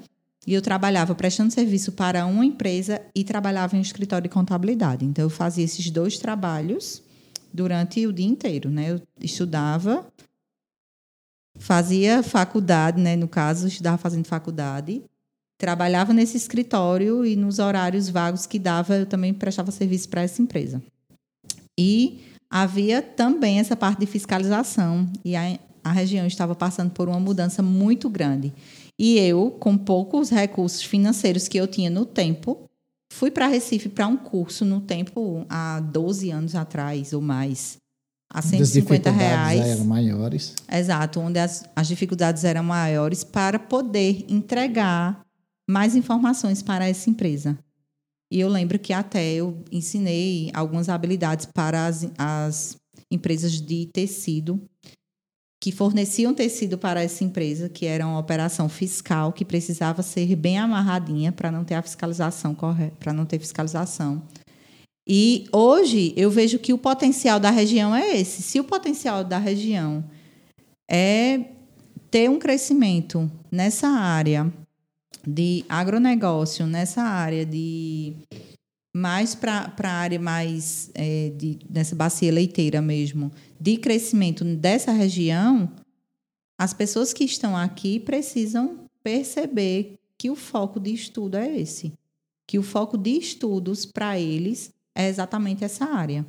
e 0.48 0.54
eu 0.54 0.62
trabalhava 0.62 1.14
prestando 1.14 1.52
serviço 1.52 1.92
para 1.92 2.24
uma 2.24 2.42
empresa 2.42 3.02
e 3.14 3.22
trabalhava 3.22 3.76
em 3.76 3.80
um 3.80 3.82
escritório 3.82 4.22
de 4.22 4.34
contabilidade. 4.34 5.04
Então, 5.04 5.26
eu 5.26 5.28
fazia 5.28 5.62
esses 5.62 5.90
dois 5.90 6.16
trabalhos 6.16 7.02
durante 7.52 8.06
o 8.06 8.12
dia 8.14 8.24
inteiro. 8.24 8.70
Né? 8.70 8.92
Eu 8.92 9.02
estudava, 9.20 10.10
fazia 11.58 12.22
faculdade, 12.22 12.98
né? 12.98 13.14
no 13.14 13.28
caso, 13.28 13.68
estudava 13.68 13.98
fazendo 13.98 14.24
faculdade, 14.24 15.02
trabalhava 15.60 16.14
nesse 16.14 16.38
escritório 16.38 17.26
e 17.26 17.36
nos 17.36 17.58
horários 17.58 18.08
vagos 18.08 18.46
que 18.46 18.58
dava, 18.58 18.96
eu 18.96 19.04
também 19.04 19.34
prestava 19.34 19.70
serviço 19.70 20.08
para 20.08 20.22
essa 20.22 20.40
empresa. 20.40 20.82
E 21.78 22.22
havia 22.48 23.02
também 23.02 23.60
essa 23.60 23.76
parte 23.76 24.00
de 24.00 24.06
fiscalização, 24.06 25.06
e 25.22 25.36
a, 25.36 25.58
a 25.84 25.92
região 25.92 26.26
estava 26.26 26.54
passando 26.54 26.90
por 26.90 27.06
uma 27.06 27.20
mudança 27.20 27.62
muito 27.62 28.08
grande. 28.08 28.50
E 28.98 29.18
eu, 29.18 29.52
com 29.52 29.78
poucos 29.78 30.30
recursos 30.30 30.82
financeiros 30.82 31.46
que 31.46 31.56
eu 31.56 31.68
tinha 31.68 31.88
no 31.88 32.04
tempo, 32.04 32.68
fui 33.12 33.30
para 33.30 33.46
Recife 33.46 33.88
para 33.88 34.06
um 34.06 34.16
curso 34.16 34.64
no 34.64 34.80
tempo, 34.80 35.46
há 35.48 35.78
12 35.80 36.30
anos 36.30 36.54
atrás 36.56 37.12
ou 37.12 37.20
mais, 37.20 37.78
a 38.28 38.42
150 38.42 39.10
reais. 39.10 39.60
Eram 39.60 39.84
maiores. 39.84 40.54
Exato, 40.70 41.20
onde 41.20 41.38
as, 41.38 41.64
as 41.76 41.86
dificuldades 41.86 42.42
eram 42.44 42.64
maiores 42.64 43.22
para 43.22 43.58
poder 43.58 44.24
entregar 44.28 45.20
mais 45.68 45.94
informações 45.94 46.62
para 46.62 46.88
essa 46.88 47.08
empresa. 47.08 47.56
E 48.30 48.40
eu 48.40 48.48
lembro 48.48 48.78
que 48.78 48.92
até 48.92 49.32
eu 49.32 49.64
ensinei 49.72 50.50
algumas 50.52 50.88
habilidades 50.88 51.46
para 51.46 51.86
as, 51.86 52.10
as 52.18 52.76
empresas 53.10 53.52
de 53.52 53.86
tecido 53.86 54.60
que 55.60 55.72
forneciam 55.72 56.32
tecido 56.32 56.78
para 56.78 57.02
essa 57.02 57.24
empresa, 57.24 57.68
que 57.68 57.84
era 57.84 58.06
uma 58.06 58.18
operação 58.18 58.68
fiscal 58.68 59.32
que 59.32 59.44
precisava 59.44 60.02
ser 60.02 60.36
bem 60.36 60.58
amarradinha 60.58 61.32
para 61.32 61.50
não 61.50 61.64
ter 61.64 61.74
a 61.74 61.82
fiscalização 61.82 62.54
correta, 62.54 62.96
para 63.00 63.12
não 63.12 63.26
ter 63.26 63.38
fiscalização. 63.38 64.22
E 65.06 65.48
hoje 65.52 66.12
eu 66.16 66.30
vejo 66.30 66.58
que 66.58 66.72
o 66.72 66.78
potencial 66.78 67.40
da 67.40 67.50
região 67.50 67.94
é 67.94 68.18
esse. 68.18 68.42
Se 68.42 68.60
o 68.60 68.64
potencial 68.64 69.24
da 69.24 69.38
região 69.38 70.04
é 70.88 71.40
ter 72.10 72.30
um 72.30 72.38
crescimento 72.38 73.30
nessa 73.50 73.88
área 73.88 74.52
de 75.26 75.64
agronegócio, 75.68 76.66
nessa 76.66 77.02
área 77.02 77.44
de 77.44 78.14
mais 78.94 79.34
para 79.34 79.72
a 79.82 79.88
área 79.88 80.18
mais 80.18 80.90
é, 80.94 81.30
de, 81.36 81.58
nessa 81.68 81.94
bacia 81.94 82.32
leiteira 82.32 82.80
mesmo, 82.80 83.30
de 83.60 83.76
crescimento 83.76 84.44
dessa 84.44 84.92
região, 84.92 85.70
as 86.58 86.72
pessoas 86.72 87.12
que 87.12 87.24
estão 87.24 87.56
aqui 87.56 88.00
precisam 88.00 88.80
perceber 89.02 89.98
que 90.16 90.30
o 90.30 90.34
foco 90.34 90.80
de 90.80 90.92
estudo 90.92 91.36
é 91.36 91.56
esse. 91.58 91.92
Que 92.46 92.58
o 92.58 92.62
foco 92.62 92.98
de 92.98 93.10
estudos 93.10 93.86
para 93.86 94.18
eles 94.18 94.72
é 94.94 95.08
exatamente 95.08 95.62
essa 95.62 95.84
área. 95.84 96.26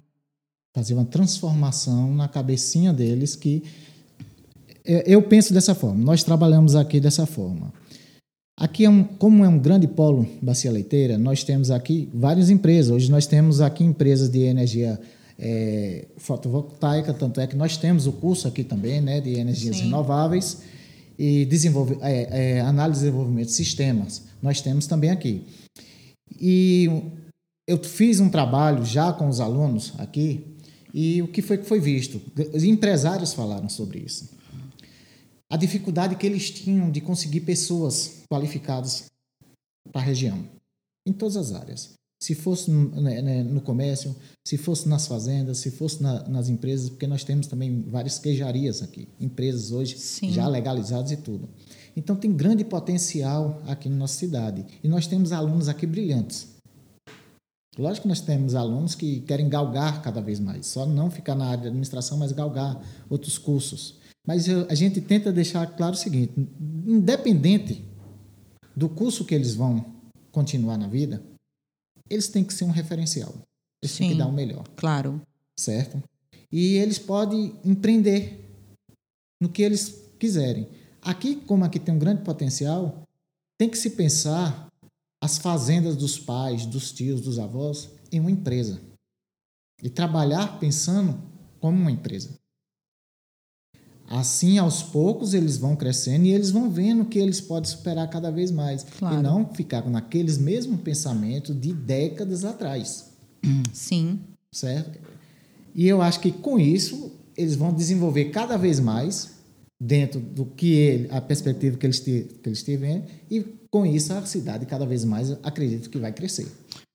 Fazer 0.75 0.93
uma 0.93 1.05
transformação 1.05 2.13
na 2.13 2.27
cabecinha 2.27 2.93
deles 2.93 3.35
que 3.35 3.63
eu 4.85 5.21
penso 5.23 5.53
dessa 5.53 5.73
forma. 5.73 6.03
Nós 6.03 6.23
trabalhamos 6.23 6.75
aqui 6.75 6.99
dessa 6.99 7.25
forma. 7.25 7.73
Aqui, 8.59 8.83
é 8.83 8.89
um, 8.89 9.05
como 9.05 9.45
é 9.45 9.47
um 9.47 9.57
grande 9.57 9.87
polo 9.87 10.27
bacia 10.41 10.69
leiteira, 10.69 11.17
nós 11.17 11.45
temos 11.45 11.71
aqui 11.71 12.09
várias 12.13 12.49
empresas. 12.49 12.91
Hoje 12.91 13.09
nós 13.09 13.25
temos 13.25 13.61
aqui 13.61 13.85
empresas 13.85 14.29
de 14.29 14.41
energia 14.41 14.99
é, 15.39 16.05
fotovoltaica, 16.17 17.13
tanto 17.13 17.39
é 17.39 17.47
que 17.47 17.55
nós 17.55 17.77
temos 17.77 18.05
o 18.05 18.11
curso 18.11 18.49
aqui 18.49 18.65
também 18.65 18.99
né, 18.99 19.21
de 19.21 19.35
energias 19.35 19.77
Sim. 19.77 19.83
renováveis 19.83 20.57
e 21.17 21.45
desenvolve, 21.45 21.97
é, 22.01 22.57
é, 22.57 22.59
análise 22.59 22.99
e 22.99 23.03
desenvolvimento 23.05 23.47
de 23.47 23.53
sistemas. 23.53 24.23
Nós 24.41 24.59
temos 24.59 24.85
também 24.87 25.09
aqui. 25.09 25.41
E 26.37 26.89
eu 27.65 27.81
fiz 27.81 28.19
um 28.19 28.27
trabalho 28.27 28.83
já 28.83 29.13
com 29.13 29.29
os 29.29 29.39
alunos 29.39 29.93
aqui 29.97 30.45
e 30.93 31.21
o 31.21 31.29
que 31.29 31.41
foi 31.41 31.59
que 31.59 31.65
foi 31.65 31.79
visto? 31.79 32.21
Os 32.53 32.65
empresários 32.65 33.33
falaram 33.33 33.69
sobre 33.69 33.99
isso 33.99 34.37
a 35.51 35.57
dificuldade 35.57 36.15
que 36.15 36.25
eles 36.25 36.51
tinham 36.51 36.91
de 36.91 37.01
conseguir 37.01 37.41
pessoas 37.41 38.23
qualificadas 38.31 39.05
para 39.91 40.01
a 40.01 40.03
região, 40.03 40.43
em 41.07 41.11
todas 41.11 41.35
as 41.35 41.51
áreas. 41.53 41.93
Se 42.21 42.35
fosse 42.35 42.69
no, 42.69 43.01
né, 43.01 43.21
né, 43.21 43.43
no 43.43 43.61
comércio, 43.61 44.13
se 44.45 44.57
fosse 44.57 44.89
nas 44.89 45.07
fazendas, 45.07 45.59
se 45.59 45.71
fosse 45.71 46.03
na, 46.03 46.27
nas 46.27 46.49
empresas, 46.49 46.89
porque 46.89 47.07
nós 47.07 47.23
temos 47.23 47.47
também 47.47 47.81
várias 47.83 48.19
queijarias 48.19 48.81
aqui, 48.81 49.07
empresas 49.19 49.71
hoje 49.71 49.97
Sim. 49.97 50.31
já 50.31 50.45
legalizadas 50.47 51.11
e 51.11 51.17
tudo. 51.17 51.47
Então 51.95 52.15
tem 52.15 52.31
grande 52.31 52.63
potencial 52.65 53.61
aqui 53.65 53.89
na 53.89 53.95
nossa 53.95 54.17
cidade. 54.17 54.65
E 54.83 54.87
nós 54.87 55.07
temos 55.07 55.31
alunos 55.31 55.69
aqui 55.69 55.87
brilhantes. 55.87 56.47
Lógico 57.77 58.03
que 58.03 58.09
nós 58.09 58.19
temos 58.19 58.55
alunos 58.55 58.95
que 58.95 59.21
querem 59.21 59.47
galgar 59.47 60.01
cada 60.01 60.19
vez 60.19 60.39
mais, 60.39 60.65
só 60.65 60.85
não 60.85 61.09
ficar 61.09 61.35
na 61.35 61.45
área 61.45 61.61
de 61.61 61.67
administração, 61.67 62.17
mas 62.17 62.33
galgar 62.33 62.81
outros 63.09 63.37
cursos. 63.37 63.95
Mas 64.25 64.47
a 64.49 64.75
gente 64.75 65.01
tenta 65.01 65.31
deixar 65.31 65.65
claro 65.75 65.93
o 65.93 65.97
seguinte: 65.97 66.33
independente 66.85 67.83
do 68.75 68.89
curso 68.89 69.25
que 69.25 69.35
eles 69.35 69.55
vão 69.55 69.85
continuar 70.31 70.77
na 70.77 70.87
vida, 70.87 71.23
eles 72.09 72.27
têm 72.27 72.43
que 72.43 72.53
ser 72.53 72.63
um 72.63 72.71
referencial. 72.71 73.33
Eles 73.81 73.95
Sim, 73.95 73.97
têm 73.97 74.11
que 74.11 74.17
dar 74.17 74.27
o 74.27 74.33
melhor. 74.33 74.67
Claro. 74.75 75.21
Certo? 75.57 76.01
E 76.51 76.75
eles 76.75 76.97
podem 76.97 77.55
empreender 77.63 78.45
no 79.41 79.49
que 79.49 79.61
eles 79.61 80.03
quiserem. 80.17 80.67
Aqui, 81.01 81.35
como 81.35 81.63
aqui 81.63 81.79
tem 81.79 81.93
um 81.93 81.99
grande 81.99 82.23
potencial, 82.23 83.03
tem 83.57 83.69
que 83.69 83.77
se 83.77 83.91
pensar 83.91 84.67
as 85.21 85.37
fazendas 85.37 85.95
dos 85.95 86.17
pais, 86.17 86.65
dos 86.65 86.91
tios, 86.91 87.21
dos 87.21 87.39
avós 87.39 87.89
em 88.11 88.19
uma 88.19 88.31
empresa. 88.31 88.81
E 89.81 89.89
trabalhar 89.89 90.59
pensando 90.59 91.21
como 91.59 91.77
uma 91.77 91.91
empresa. 91.91 92.38
Assim, 94.09 94.57
aos 94.57 94.81
poucos, 94.81 95.35
eles 95.35 95.57
vão 95.57 95.75
crescendo 95.75 96.25
e 96.25 96.31
eles 96.31 96.49
vão 96.49 96.67
vendo 96.67 97.05
que 97.05 97.19
eles 97.19 97.39
podem 97.39 97.69
superar 97.69 98.09
cada 98.09 98.31
vez 98.31 98.49
mais. 98.49 98.83
Claro. 98.97 99.19
E 99.19 99.21
não 99.21 99.45
ficar 99.53 99.87
naqueles 99.87 100.39
mesmos 100.39 100.81
pensamentos 100.81 101.55
de 101.59 101.71
décadas 101.71 102.43
atrás. 102.43 103.11
Sim. 103.71 104.19
Certo? 104.51 104.99
E 105.75 105.87
eu 105.87 106.01
acho 106.01 106.19
que 106.19 106.31
com 106.31 106.59
isso, 106.59 107.11
eles 107.37 107.55
vão 107.55 107.71
desenvolver 107.71 108.25
cada 108.25 108.57
vez 108.57 108.79
mais 108.79 109.37
dentro 109.79 110.19
do 110.19 110.43
que 110.43 110.73
ele, 110.73 111.07
a 111.11 111.21
perspectiva 111.21 111.77
que 111.77 111.85
eles, 111.85 111.99
que 111.99 112.27
eles 112.43 112.63
tiverem, 112.63 113.03
e 113.29 113.45
com 113.69 113.85
isso 113.85 114.11
a 114.11 114.25
cidade 114.25 114.65
cada 114.65 114.85
vez 114.85 115.05
mais 115.05 115.31
acredito 115.43 115.89
que 115.89 115.99
vai 115.99 116.11
crescer. 116.11 116.47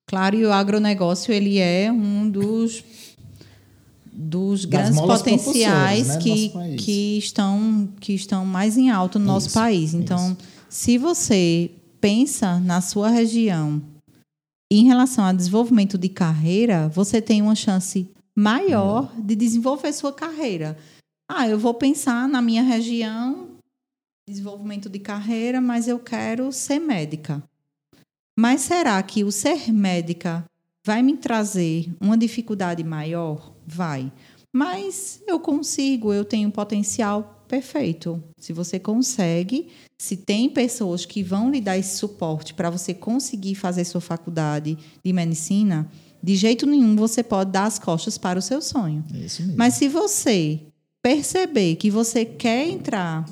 Claro, 0.05 0.35
e 0.35 0.45
o 0.45 0.51
agronegócio 0.51 1.33
ele 1.33 1.57
é 1.57 1.91
um 1.91 2.29
dos 2.29 2.83
dos 4.15 4.63
grandes 4.65 4.99
potenciais 4.99 6.07
né, 6.07 6.17
que, 6.17 6.51
nosso 6.53 6.75
que 6.77 7.17
estão 7.17 7.89
que 7.99 8.13
estão 8.13 8.45
mais 8.45 8.77
em 8.77 8.89
alta 8.89 9.19
no 9.19 9.25
nosso 9.25 9.47
Isso, 9.47 9.59
país. 9.59 9.93
Então, 9.93 10.31
isso. 10.31 10.37
se 10.69 10.97
você 10.97 11.71
pensa 11.99 12.59
na 12.59 12.81
sua 12.81 13.09
região 13.09 13.81
em 14.71 14.85
relação 14.85 15.25
ao 15.25 15.33
desenvolvimento 15.33 15.97
de 15.97 16.09
carreira, 16.09 16.87
você 16.89 17.21
tem 17.21 17.41
uma 17.41 17.55
chance 17.55 18.09
maior 18.35 19.13
de 19.17 19.35
desenvolver 19.35 19.93
sua 19.93 20.11
carreira. 20.11 20.77
Ah, 21.29 21.47
eu 21.47 21.57
vou 21.57 21.73
pensar 21.73 22.27
na 22.27 22.41
minha 22.41 22.63
região, 22.63 23.49
desenvolvimento 24.27 24.89
de 24.89 24.99
carreira, 24.99 25.61
mas 25.61 25.87
eu 25.87 25.99
quero 25.99 26.51
ser 26.51 26.79
médica. 26.79 27.43
Mas 28.37 28.61
será 28.61 29.01
que 29.01 29.23
o 29.23 29.31
ser 29.31 29.71
médica 29.71 30.45
vai 30.85 31.01
me 31.01 31.15
trazer 31.15 31.91
uma 32.01 32.17
dificuldade 32.17 32.83
maior? 32.83 33.54
Vai. 33.65 34.11
Mas 34.53 35.21
eu 35.27 35.39
consigo, 35.39 36.13
eu 36.13 36.23
tenho 36.23 36.49
potencial 36.51 37.43
perfeito. 37.47 38.23
Se 38.37 38.53
você 38.53 38.79
consegue, 38.79 39.67
se 39.97 40.17
tem 40.17 40.49
pessoas 40.49 41.05
que 41.05 41.21
vão 41.21 41.51
lhe 41.51 41.61
dar 41.61 41.77
esse 41.77 41.97
suporte 41.97 42.53
para 42.53 42.69
você 42.69 42.93
conseguir 42.93 43.55
fazer 43.55 43.83
sua 43.85 44.01
faculdade 44.01 44.77
de 45.03 45.13
medicina, 45.13 45.89
de 46.21 46.35
jeito 46.35 46.65
nenhum 46.65 46.95
você 46.95 47.21
pode 47.21 47.51
dar 47.51 47.65
as 47.65 47.77
costas 47.77 48.17
para 48.17 48.39
o 48.39 48.41
seu 48.41 48.61
sonho. 48.61 49.03
É. 49.13 49.55
Mas 49.55 49.75
se 49.75 49.87
você 49.87 50.61
perceber 51.01 51.75
que 51.75 51.91
você 51.91 52.25
quer 52.25 52.67
entrar 52.67 53.25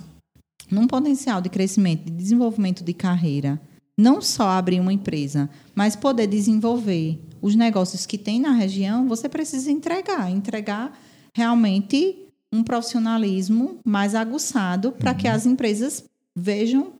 num 0.69 0.87
potencial 0.87 1.41
de 1.41 1.49
crescimento, 1.49 2.05
de 2.05 2.11
desenvolvimento 2.11 2.83
de 2.83 2.93
carreira, 2.93 3.59
não 3.97 4.21
só 4.21 4.49
abrir 4.49 4.79
uma 4.79 4.93
empresa, 4.93 5.49
mas 5.73 5.95
poder 5.95 6.27
desenvolver 6.27 7.19
os 7.43 7.55
negócios 7.55 8.05
que 8.05 8.17
tem 8.17 8.39
na 8.39 8.53
região, 8.53 9.05
você 9.05 9.27
precisa 9.27 9.69
entregar, 9.69 10.31
entregar 10.31 10.97
realmente 11.35 12.29
um 12.49 12.63
profissionalismo 12.63 13.81
mais 13.83 14.15
aguçado 14.15 14.93
para 14.93 15.13
que 15.13 15.27
as 15.27 15.45
empresas 15.45 16.05
vejam 16.33 16.93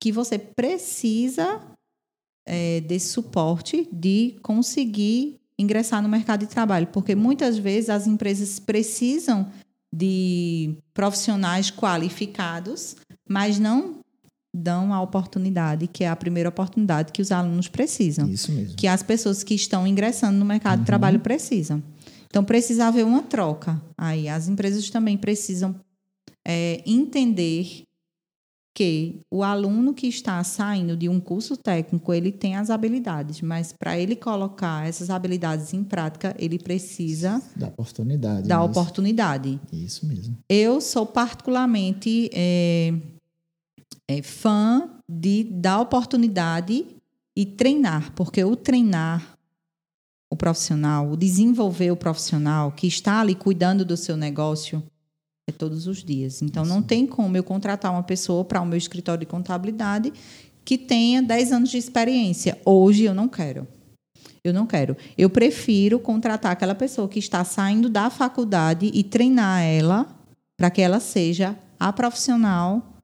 que 0.00 0.10
você 0.10 0.38
precisa 0.38 1.60
é, 2.46 2.80
desse 2.80 3.08
suporte 3.08 3.86
de 3.92 4.36
conseguir 4.42 5.38
ingressar 5.58 6.02
no 6.02 6.08
mercado 6.08 6.40
de 6.40 6.46
trabalho, 6.46 6.86
porque 6.86 7.14
muitas 7.14 7.58
vezes 7.58 7.90
as 7.90 8.06
empresas 8.06 8.58
precisam 8.58 9.52
de 9.92 10.74
profissionais 10.94 11.70
qualificados, 11.70 12.96
mas 13.28 13.58
não 13.58 14.00
dão 14.56 14.92
a 14.92 15.00
oportunidade, 15.02 15.86
que 15.86 16.02
é 16.04 16.08
a 16.08 16.16
primeira 16.16 16.48
oportunidade 16.48 17.12
que 17.12 17.20
os 17.22 17.30
alunos 17.30 17.68
precisam, 17.68 18.28
Isso 18.28 18.50
mesmo. 18.52 18.74
que 18.76 18.86
as 18.86 19.02
pessoas 19.02 19.42
que 19.42 19.54
estão 19.54 19.86
ingressando 19.86 20.38
no 20.38 20.44
mercado 20.44 20.80
de 20.80 20.86
trabalho 20.86 21.20
precisam. 21.20 21.82
Então 22.28 22.42
precisa 22.44 22.86
haver 22.86 23.04
uma 23.04 23.22
troca. 23.22 23.80
Aí 23.96 24.28
as 24.28 24.48
empresas 24.48 24.88
também 24.90 25.16
precisam 25.16 25.74
é, 26.46 26.82
entender 26.86 27.82
que 28.74 29.20
o 29.32 29.42
aluno 29.42 29.94
que 29.94 30.06
está 30.06 30.44
saindo 30.44 30.94
de 30.98 31.08
um 31.08 31.18
curso 31.18 31.56
técnico 31.56 32.12
ele 32.12 32.30
tem 32.30 32.56
as 32.56 32.68
habilidades, 32.68 33.40
mas 33.40 33.72
para 33.72 33.98
ele 33.98 34.14
colocar 34.14 34.86
essas 34.86 35.08
habilidades 35.08 35.72
em 35.72 35.82
prática 35.82 36.36
ele 36.38 36.58
precisa 36.58 37.40
Da 37.56 37.68
oportunidade. 37.68 38.46
da 38.46 38.58
mesmo. 38.58 38.70
oportunidade. 38.70 39.58
Isso 39.72 40.06
mesmo. 40.06 40.36
Eu 40.46 40.78
sou 40.82 41.06
particularmente 41.06 42.28
é, 42.34 42.92
é, 44.08 44.22
fã 44.22 44.88
de 45.08 45.44
dar 45.44 45.80
oportunidade 45.80 46.86
e 47.36 47.44
treinar, 47.44 48.12
porque 48.14 48.42
o 48.42 48.56
treinar 48.56 49.36
o 50.30 50.36
profissional, 50.36 51.10
o 51.10 51.16
desenvolver 51.16 51.90
o 51.90 51.96
profissional 51.96 52.72
que 52.72 52.86
está 52.86 53.20
ali 53.20 53.34
cuidando 53.34 53.84
do 53.84 53.96
seu 53.96 54.16
negócio 54.16 54.82
é 55.48 55.52
todos 55.52 55.86
os 55.86 56.02
dias. 56.02 56.42
Então 56.42 56.64
não 56.64 56.82
tem 56.82 57.06
como 57.06 57.36
eu 57.36 57.44
contratar 57.44 57.92
uma 57.92 58.02
pessoa 58.02 58.44
para 58.44 58.60
o 58.60 58.66
meu 58.66 58.76
escritório 58.76 59.20
de 59.20 59.26
contabilidade 59.26 60.12
que 60.64 60.76
tenha 60.76 61.22
10 61.22 61.52
anos 61.52 61.70
de 61.70 61.78
experiência. 61.78 62.60
Hoje 62.64 63.04
eu 63.04 63.14
não 63.14 63.28
quero. 63.28 63.68
Eu 64.42 64.52
não 64.52 64.66
quero. 64.66 64.96
Eu 65.16 65.30
prefiro 65.30 65.98
contratar 65.98 66.52
aquela 66.52 66.74
pessoa 66.74 67.08
que 67.08 67.20
está 67.20 67.44
saindo 67.44 67.88
da 67.88 68.10
faculdade 68.10 68.90
e 68.92 69.04
treinar 69.04 69.62
ela 69.62 70.06
para 70.56 70.70
que 70.70 70.80
ela 70.80 70.98
seja 70.98 71.56
a 71.78 71.92
profissional 71.92 72.95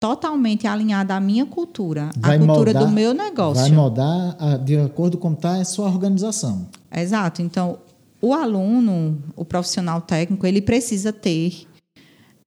totalmente 0.00 0.66
alinhada 0.66 1.14
à 1.14 1.20
minha 1.20 1.44
cultura, 1.44 2.08
Vai 2.16 2.36
à 2.36 2.38
cultura 2.38 2.72
moldar- 2.72 2.86
do 2.86 2.90
meu 2.90 3.12
negócio. 3.14 3.62
Vai 3.62 3.70
moldar 3.70 4.36
a- 4.40 4.56
de 4.56 4.76
acordo 4.78 5.18
com 5.18 5.32
está 5.34 5.56
a 5.56 5.64
sua 5.64 5.86
organização. 5.88 6.66
Exato. 6.90 7.42
Então, 7.42 7.78
o 8.20 8.32
aluno, 8.32 9.22
o 9.36 9.44
profissional 9.44 10.00
técnico, 10.00 10.46
ele 10.46 10.62
precisa 10.62 11.12
ter 11.12 11.66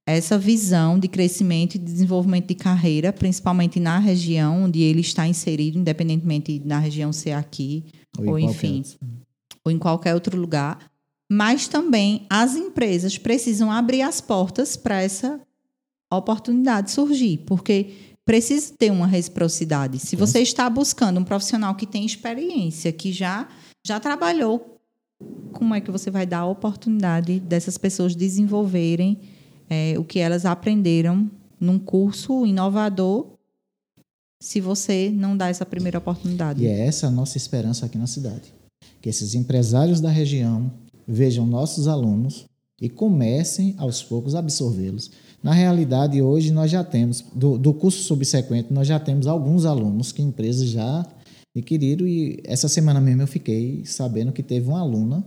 essa 0.06 0.36
visão 0.36 0.98
de 0.98 1.08
crescimento 1.08 1.76
e 1.76 1.78
desenvolvimento 1.78 2.48
de 2.48 2.54
carreira, 2.56 3.12
principalmente 3.12 3.80
na 3.80 3.98
região 3.98 4.64
onde 4.64 4.82
ele 4.82 5.00
está 5.00 5.26
inserido, 5.26 5.78
independentemente 5.78 6.58
da 6.58 6.78
região 6.78 7.10
ser 7.12 7.32
aqui 7.32 7.84
Ou, 8.18 8.30
ou, 8.30 8.38
enfim, 8.38 8.82
ou 9.64 9.72
em 9.72 9.78
qualquer 9.78 10.12
outro 10.12 10.36
lugar. 10.38 10.78
Mas 11.32 11.66
também 11.68 12.26
as 12.28 12.54
empresas 12.54 13.16
precisam 13.16 13.70
abrir 13.72 14.02
as 14.02 14.20
portas 14.20 14.76
para 14.76 15.00
essa 15.00 15.40
oportunidade 16.16 16.90
surgir, 16.90 17.38
porque 17.46 17.92
precisa 18.24 18.72
ter 18.76 18.90
uma 18.90 19.06
reciprocidade. 19.06 19.98
Se 19.98 20.16
você 20.16 20.40
está 20.40 20.68
buscando 20.68 21.20
um 21.20 21.24
profissional 21.24 21.74
que 21.74 21.86
tem 21.86 22.04
experiência, 22.04 22.92
que 22.92 23.12
já 23.12 23.48
já 23.86 24.00
trabalhou, 24.00 24.80
como 25.52 25.74
é 25.74 25.80
que 25.80 25.90
você 25.90 26.10
vai 26.10 26.26
dar 26.26 26.40
a 26.40 26.46
oportunidade 26.46 27.38
dessas 27.38 27.76
pessoas 27.76 28.14
desenvolverem 28.14 29.20
eh, 29.68 29.94
o 29.98 30.04
que 30.04 30.18
elas 30.18 30.46
aprenderam 30.46 31.30
num 31.60 31.78
curso 31.78 32.46
inovador, 32.46 33.34
se 34.40 34.60
você 34.60 35.10
não 35.14 35.36
dá 35.36 35.48
essa 35.48 35.64
primeira 35.64 35.98
oportunidade? 35.98 36.62
E 36.62 36.66
é 36.66 36.86
essa 36.86 37.06
a 37.06 37.10
nossa 37.10 37.36
esperança 37.36 37.86
aqui 37.86 37.96
na 37.96 38.06
cidade. 38.06 38.52
Que 39.00 39.08
esses 39.08 39.34
empresários 39.34 40.00
da 40.00 40.10
região 40.10 40.70
vejam 41.06 41.46
nossos 41.46 41.88
alunos 41.88 42.46
e 42.80 42.88
comecem 42.88 43.74
aos 43.78 44.02
poucos 44.02 44.34
a 44.34 44.40
absorvê-los. 44.40 45.10
Na 45.44 45.52
realidade, 45.52 46.22
hoje 46.22 46.50
nós 46.50 46.70
já 46.70 46.82
temos, 46.82 47.22
do, 47.34 47.58
do 47.58 47.74
curso 47.74 48.02
subsequente, 48.02 48.72
nós 48.72 48.88
já 48.88 48.98
temos 48.98 49.26
alguns 49.26 49.66
alunos 49.66 50.10
que 50.10 50.22
empresas 50.22 50.70
já 50.70 51.06
adquiriram 51.54 52.06
e 52.06 52.40
essa 52.44 52.66
semana 52.66 52.98
mesmo 52.98 53.20
eu 53.20 53.26
fiquei 53.26 53.84
sabendo 53.84 54.32
que 54.32 54.42
teve 54.42 54.66
uma 54.66 54.80
aluna 54.80 55.22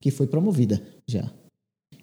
que 0.00 0.10
foi 0.10 0.26
promovida 0.26 0.82
já. 1.06 1.30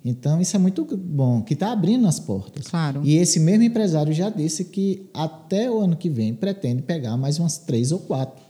Então 0.03 0.39
isso 0.39 0.55
é 0.55 0.59
muito 0.59 0.85
bom, 0.95 1.41
que 1.41 1.55
está 1.55 1.71
abrindo 1.71 2.07
as 2.07 2.19
portas. 2.19 2.67
Claro. 2.67 3.01
E 3.03 3.15
esse 3.15 3.39
mesmo 3.39 3.63
empresário 3.63 4.13
já 4.13 4.29
disse 4.29 4.65
que 4.65 5.09
até 5.11 5.69
o 5.69 5.79
ano 5.79 5.97
que 5.97 6.07
vem 6.07 6.35
pretende 6.35 6.83
pegar 6.83 7.17
mais 7.17 7.39
umas 7.39 7.57
três 7.57 7.91
ou 7.91 7.97
quatro 7.97 8.45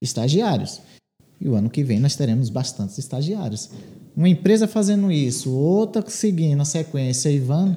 estagiários. 0.00 0.80
E 1.40 1.48
o 1.48 1.56
ano 1.56 1.68
que 1.68 1.82
vem 1.82 1.98
nós 1.98 2.14
teremos 2.14 2.50
bastantes 2.50 2.98
estagiários. 2.98 3.68
Uma 4.16 4.28
empresa 4.28 4.68
fazendo 4.68 5.10
isso, 5.10 5.52
outra 5.52 6.08
seguindo 6.08 6.60
a 6.60 6.64
sequência 6.64 7.28
e 7.30 7.40
vão, 7.40 7.76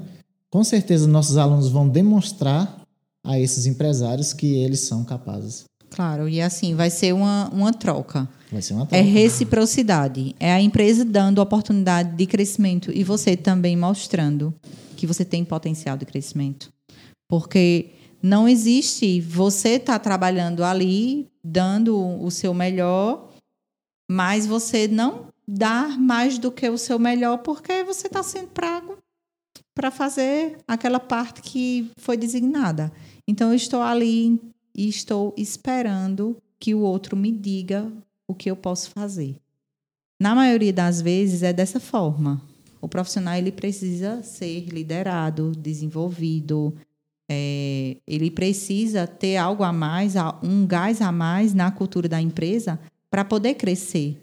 com 0.52 0.64
certeza 0.64 1.08
nossos 1.08 1.38
alunos 1.38 1.70
vão 1.70 1.88
demonstrar 1.88 2.82
a 3.24 3.40
esses 3.40 3.66
empresários 3.66 4.34
que 4.34 4.56
eles 4.56 4.82
são 4.82 5.04
capazes. 5.04 5.64
Claro, 5.90 6.28
e 6.28 6.42
assim, 6.42 6.76
vai 6.76 6.90
ser 6.90 7.14
uma, 7.14 7.50
uma 7.50 7.74
troca. 7.74 8.28
Vai 8.52 8.62
ser 8.62 8.74
uma 8.74 8.84
É 8.84 8.88
troca. 8.88 9.04
reciprocidade. 9.04 10.36
É 10.40 10.52
a 10.52 10.62
empresa 10.62 11.04
dando 11.06 11.40
oportunidade 11.40 12.16
de 12.16 12.26
crescimento 12.26 12.92
e 12.94 13.04
você 13.04 13.36
também 13.36 13.76
mostrando 13.76 14.54
que 14.96 15.08
você 15.08 15.26
tem 15.26 15.44
potencial 15.44 15.98
de 15.98 16.06
crescimento. 16.06 16.72
Porque 17.28 17.92
não 18.22 18.48
existe 18.48 19.20
você 19.22 19.76
estar 19.76 20.00
trabalhando 20.00 20.64
ali, 20.64 21.28
dando 21.44 21.98
o 22.22 22.30
seu 22.32 22.54
melhor, 22.54 23.30
mas 24.10 24.46
você 24.46 24.88
não 24.88 25.26
dar 25.48 25.98
mais 26.00 26.38
do 26.38 26.52
que 26.52 26.70
o 26.70 26.78
seu 26.78 26.98
melhor 27.00 27.40
porque 27.40 27.84
você 27.84 28.08
está 28.08 28.24
sendo 28.24 28.48
pago 28.48 28.98
para 29.74 29.92
fazer 29.92 30.58
aquela 30.68 31.00
parte 31.00 31.42
que 31.42 31.92
foi 31.98 32.18
designada. 32.18 32.92
Então, 33.28 33.50
eu 33.50 33.56
estou 33.56 33.82
ali 33.82 34.40
e 34.76 34.88
estou 34.88 35.34
esperando 35.38 36.38
que 36.60 36.76
o 36.76 36.82
outro 36.82 37.16
me 37.16 37.32
diga 37.32 37.92
o 38.28 38.36
que 38.36 38.50
eu 38.50 38.56
posso 38.56 38.92
fazer. 38.92 39.36
Na 40.20 40.36
maioria 40.36 40.72
das 40.72 41.02
vezes 41.02 41.42
é 41.42 41.52
dessa 41.52 41.80
forma. 41.80 42.42
O 42.80 42.88
profissional 42.88 43.36
ele 43.36 43.52
precisa 43.52 44.22
ser 44.24 44.66
liderado, 44.66 45.52
desenvolvido, 45.52 46.76
é, 47.30 47.98
ele 48.06 48.30
precisa 48.30 49.08
ter 49.08 49.38
algo 49.38 49.64
a 49.64 49.72
mais, 49.72 50.16
um 50.44 50.66
gás 50.66 51.02
a 51.02 51.12
mais 51.12 51.54
na 51.54 51.72
cultura 51.72 52.10
da 52.10 52.22
empresa 52.22 52.80
para 53.10 53.24
poder 53.24 53.56
crescer. 53.56 54.22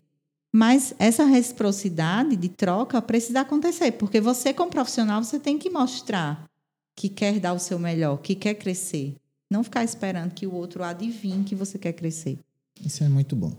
Mas 0.52 0.94
essa 0.98 1.24
reciprocidade 1.24 2.34
de 2.36 2.48
troca 2.48 3.00
precisa 3.02 3.40
acontecer, 3.40 3.92
porque 3.92 4.20
você, 4.20 4.52
como 4.52 4.70
profissional, 4.70 5.22
você 5.22 5.38
tem 5.38 5.58
que 5.58 5.68
mostrar 5.68 6.44
que 6.96 7.08
quer 7.08 7.38
dar 7.38 7.52
o 7.52 7.58
seu 7.58 7.78
melhor, 7.78 8.18
que 8.18 8.34
quer 8.34 8.54
crescer. 8.54 9.14
Não 9.50 9.62
ficar 9.62 9.84
esperando 9.84 10.32
que 10.32 10.46
o 10.46 10.54
outro 10.54 10.82
adivinhe 10.82 11.44
que 11.44 11.54
você 11.54 11.78
quer 11.78 11.92
crescer. 11.92 12.38
Isso 12.84 13.04
é 13.04 13.08
muito 13.08 13.36
bom. 13.36 13.52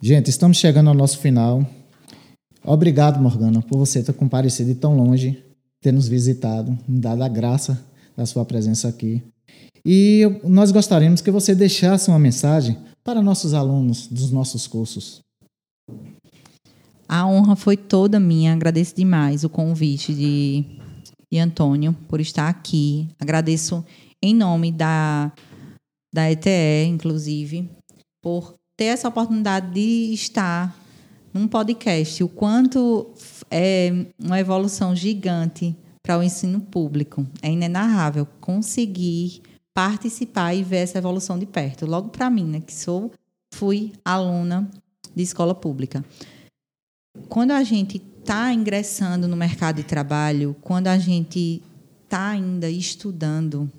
Gente, 0.00 0.30
estamos 0.30 0.56
chegando 0.56 0.88
ao 0.88 0.94
nosso 0.94 1.18
final. 1.18 1.64
Obrigado, 2.64 3.20
Morgana, 3.20 3.60
por 3.62 3.78
você 3.78 4.02
ter 4.02 4.12
comparecido 4.12 4.72
de 4.72 4.78
tão 4.78 4.96
longe, 4.96 5.42
ter 5.80 5.92
nos 5.92 6.08
visitado, 6.08 6.78
dado 6.88 7.22
a 7.22 7.28
graça 7.28 7.84
da 8.16 8.26
sua 8.26 8.44
presença 8.44 8.88
aqui. 8.88 9.22
E 9.84 10.24
nós 10.44 10.70
gostaríamos 10.70 11.20
que 11.20 11.30
você 11.30 11.54
deixasse 11.54 12.08
uma 12.08 12.18
mensagem 12.18 12.78
para 13.02 13.22
nossos 13.22 13.54
alunos 13.54 14.06
dos 14.06 14.30
nossos 14.30 14.66
cursos. 14.66 15.20
A 17.12 17.26
honra 17.26 17.56
foi 17.56 17.76
toda 17.76 18.20
minha. 18.20 18.52
Agradeço 18.52 18.94
demais 18.94 19.42
o 19.42 19.48
convite 19.48 20.14
de, 20.14 20.64
de 21.28 21.40
Antônio 21.40 21.92
por 22.06 22.20
estar 22.20 22.48
aqui. 22.48 23.08
Agradeço 23.18 23.84
em 24.22 24.32
nome 24.32 24.70
da, 24.70 25.32
da 26.14 26.30
ETE, 26.30 26.86
inclusive, 26.86 27.68
por 28.22 28.54
ter 28.76 28.84
essa 28.84 29.08
oportunidade 29.08 29.72
de 29.72 30.14
estar 30.14 30.72
num 31.34 31.48
podcast. 31.48 32.22
O 32.22 32.28
quanto 32.28 33.10
é 33.50 34.06
uma 34.16 34.38
evolução 34.38 34.94
gigante 34.94 35.74
para 36.04 36.16
o 36.16 36.22
ensino 36.22 36.60
público. 36.60 37.26
É 37.42 37.50
inenarrável 37.50 38.24
conseguir 38.40 39.42
participar 39.74 40.54
e 40.54 40.62
ver 40.62 40.76
essa 40.76 40.98
evolução 40.98 41.36
de 41.40 41.46
perto. 41.46 41.86
Logo 41.86 42.10
para 42.10 42.30
mim, 42.30 42.44
né, 42.44 42.60
que 42.60 42.72
sou 42.72 43.10
fui 43.52 43.94
aluna 44.04 44.70
de 45.12 45.24
escola 45.24 45.56
pública. 45.56 46.04
Quando 47.28 47.50
a 47.52 47.62
gente 47.62 48.00
está 48.20 48.52
ingressando 48.52 49.26
no 49.26 49.36
mercado 49.36 49.76
de 49.76 49.84
trabalho, 49.84 50.56
quando 50.60 50.88
a 50.88 50.98
gente 50.98 51.62
está 52.04 52.30
ainda 52.30 52.70
estudando, 52.70 53.70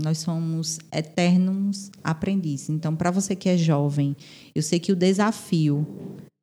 nós 0.00 0.18
somos 0.18 0.78
eternos 0.92 1.90
aprendizes. 2.02 2.70
Então, 2.70 2.96
para 2.96 3.10
você 3.10 3.36
que 3.36 3.48
é 3.48 3.56
jovem, 3.56 4.16
eu 4.54 4.62
sei 4.62 4.80
que 4.80 4.92
o 4.92 4.96
desafio 4.96 5.86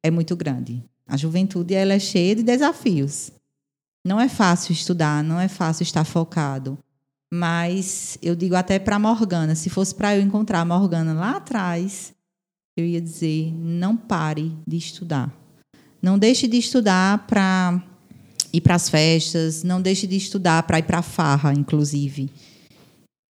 é 0.04 0.12
muito 0.12 0.36
grande. 0.36 0.84
A 1.06 1.18
juventude 1.18 1.74
ela 1.74 1.94
é 1.94 2.00
cheia 2.00 2.36
de 2.36 2.44
desafios. 2.44 3.32
Não 4.06 4.20
é 4.20 4.30
fácil 4.30 4.72
estudar, 4.72 5.24
não 5.24 5.40
é 5.40 5.48
fácil 5.48 5.84
estar 5.84 6.04
focado. 6.04 6.78
Mas 7.34 8.18
eu 8.22 8.36
digo 8.36 8.56
até 8.56 8.80
para 8.80 9.00
Morgana, 9.00 9.56
se 9.56 9.70
fosse 9.70 9.94
para 9.94 10.16
eu 10.16 10.22
encontrar 10.22 10.62
a 10.62 10.66
Morgana 10.66 11.14
lá 11.14 11.38
atrás, 11.38 12.14
eu 12.78 12.86
ia 12.86 13.02
dizer: 13.02 13.54
não 13.54 13.98
pare 13.98 14.56
de 14.66 14.78
estudar. 14.78 15.34
Não 16.02 16.18
deixe 16.18 16.48
de 16.48 16.58
estudar 16.58 17.26
para 17.28 17.84
ir 18.54 18.62
para 18.62 18.76
as 18.76 18.90
festas, 18.90 19.64
não 19.64 19.82
deixe 19.82 20.08
de 20.08 20.16
estudar 20.16 20.64
para 20.64 20.80
ir 20.80 20.84
para 20.84 21.00
a 21.00 21.04
farra, 21.04 21.54
inclusive. 21.54 22.30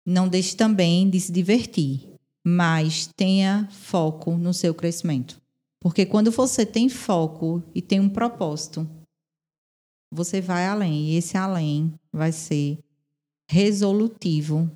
Não 0.06 0.28
deixe 0.28 0.56
também 0.56 1.10
de 1.10 1.20
se 1.20 1.32
divertir, 1.32 2.02
mas 2.44 3.08
tenha 3.16 3.68
foco 3.72 4.32
no 4.38 4.54
seu 4.54 4.74
crescimento. 4.74 5.42
Porque 5.80 6.06
quando 6.06 6.32
você 6.32 6.66
tem 6.66 6.90
foco 6.90 7.64
e 7.74 7.82
tem 7.82 8.00
um 8.00 8.10
propósito, 8.10 8.88
você 10.12 10.42
vai 10.42 10.68
além. 10.68 11.12
E 11.12 11.16
esse 11.16 11.38
além 11.38 11.94
vai 12.12 12.32
ser 12.32 12.80
resolutivo, 13.50 14.70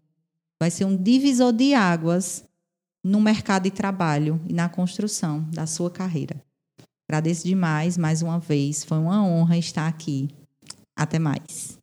vai 0.59 0.71
ser 0.71 0.85
um 0.85 0.95
divisor 0.95 1.51
de 1.51 1.73
águas 1.73 2.45
no 3.03 3.19
mercado 3.19 3.63
de 3.63 3.71
trabalho 3.71 4.39
e 4.47 4.53
na 4.53 4.69
construção 4.69 5.41
da 5.51 5.67
sua 5.67 5.91
carreira. 5.91 6.41
Agradeço 7.09 7.45
demais 7.45 7.97
mais 7.97 8.21
uma 8.21 8.39
vez, 8.39 8.83
foi 8.83 8.97
uma 8.97 9.23
honra 9.23 9.57
estar 9.57 9.87
aqui. 9.87 10.29
Até 10.97 11.19
mais. 11.19 11.77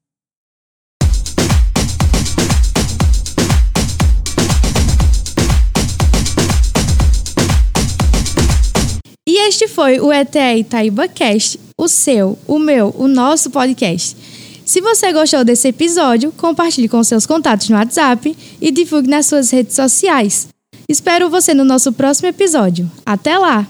E 9.28 9.46
este 9.46 9.68
foi 9.68 10.00
o 10.00 10.12
ETE 10.12 10.59
Itaíba 10.59 11.06
Cast, 11.06 11.61
o 11.78 11.87
seu, 11.87 12.37
o 12.48 12.59
meu, 12.59 12.94
o 12.98 13.06
nosso 13.06 13.50
podcast. 13.50 14.16
Se 14.64 14.80
você 14.80 15.12
gostou 15.12 15.44
desse 15.44 15.68
episódio, 15.68 16.33
compartilhe 16.33 16.88
com 16.88 17.02
seus 17.02 17.26
contatos 17.26 17.68
no 17.68 17.76
WhatsApp 17.76 18.37
e 18.61 18.70
divulgue 18.70 19.09
nas 19.09 19.26
suas 19.26 19.50
redes 19.50 19.74
sociais. 19.74 20.48
Espero 20.88 21.30
você 21.30 21.54
no 21.54 21.64
nosso 21.64 21.92
próximo 21.92 22.28
episódio. 22.28 22.90
Até 23.04 23.37
lá! 23.38 23.66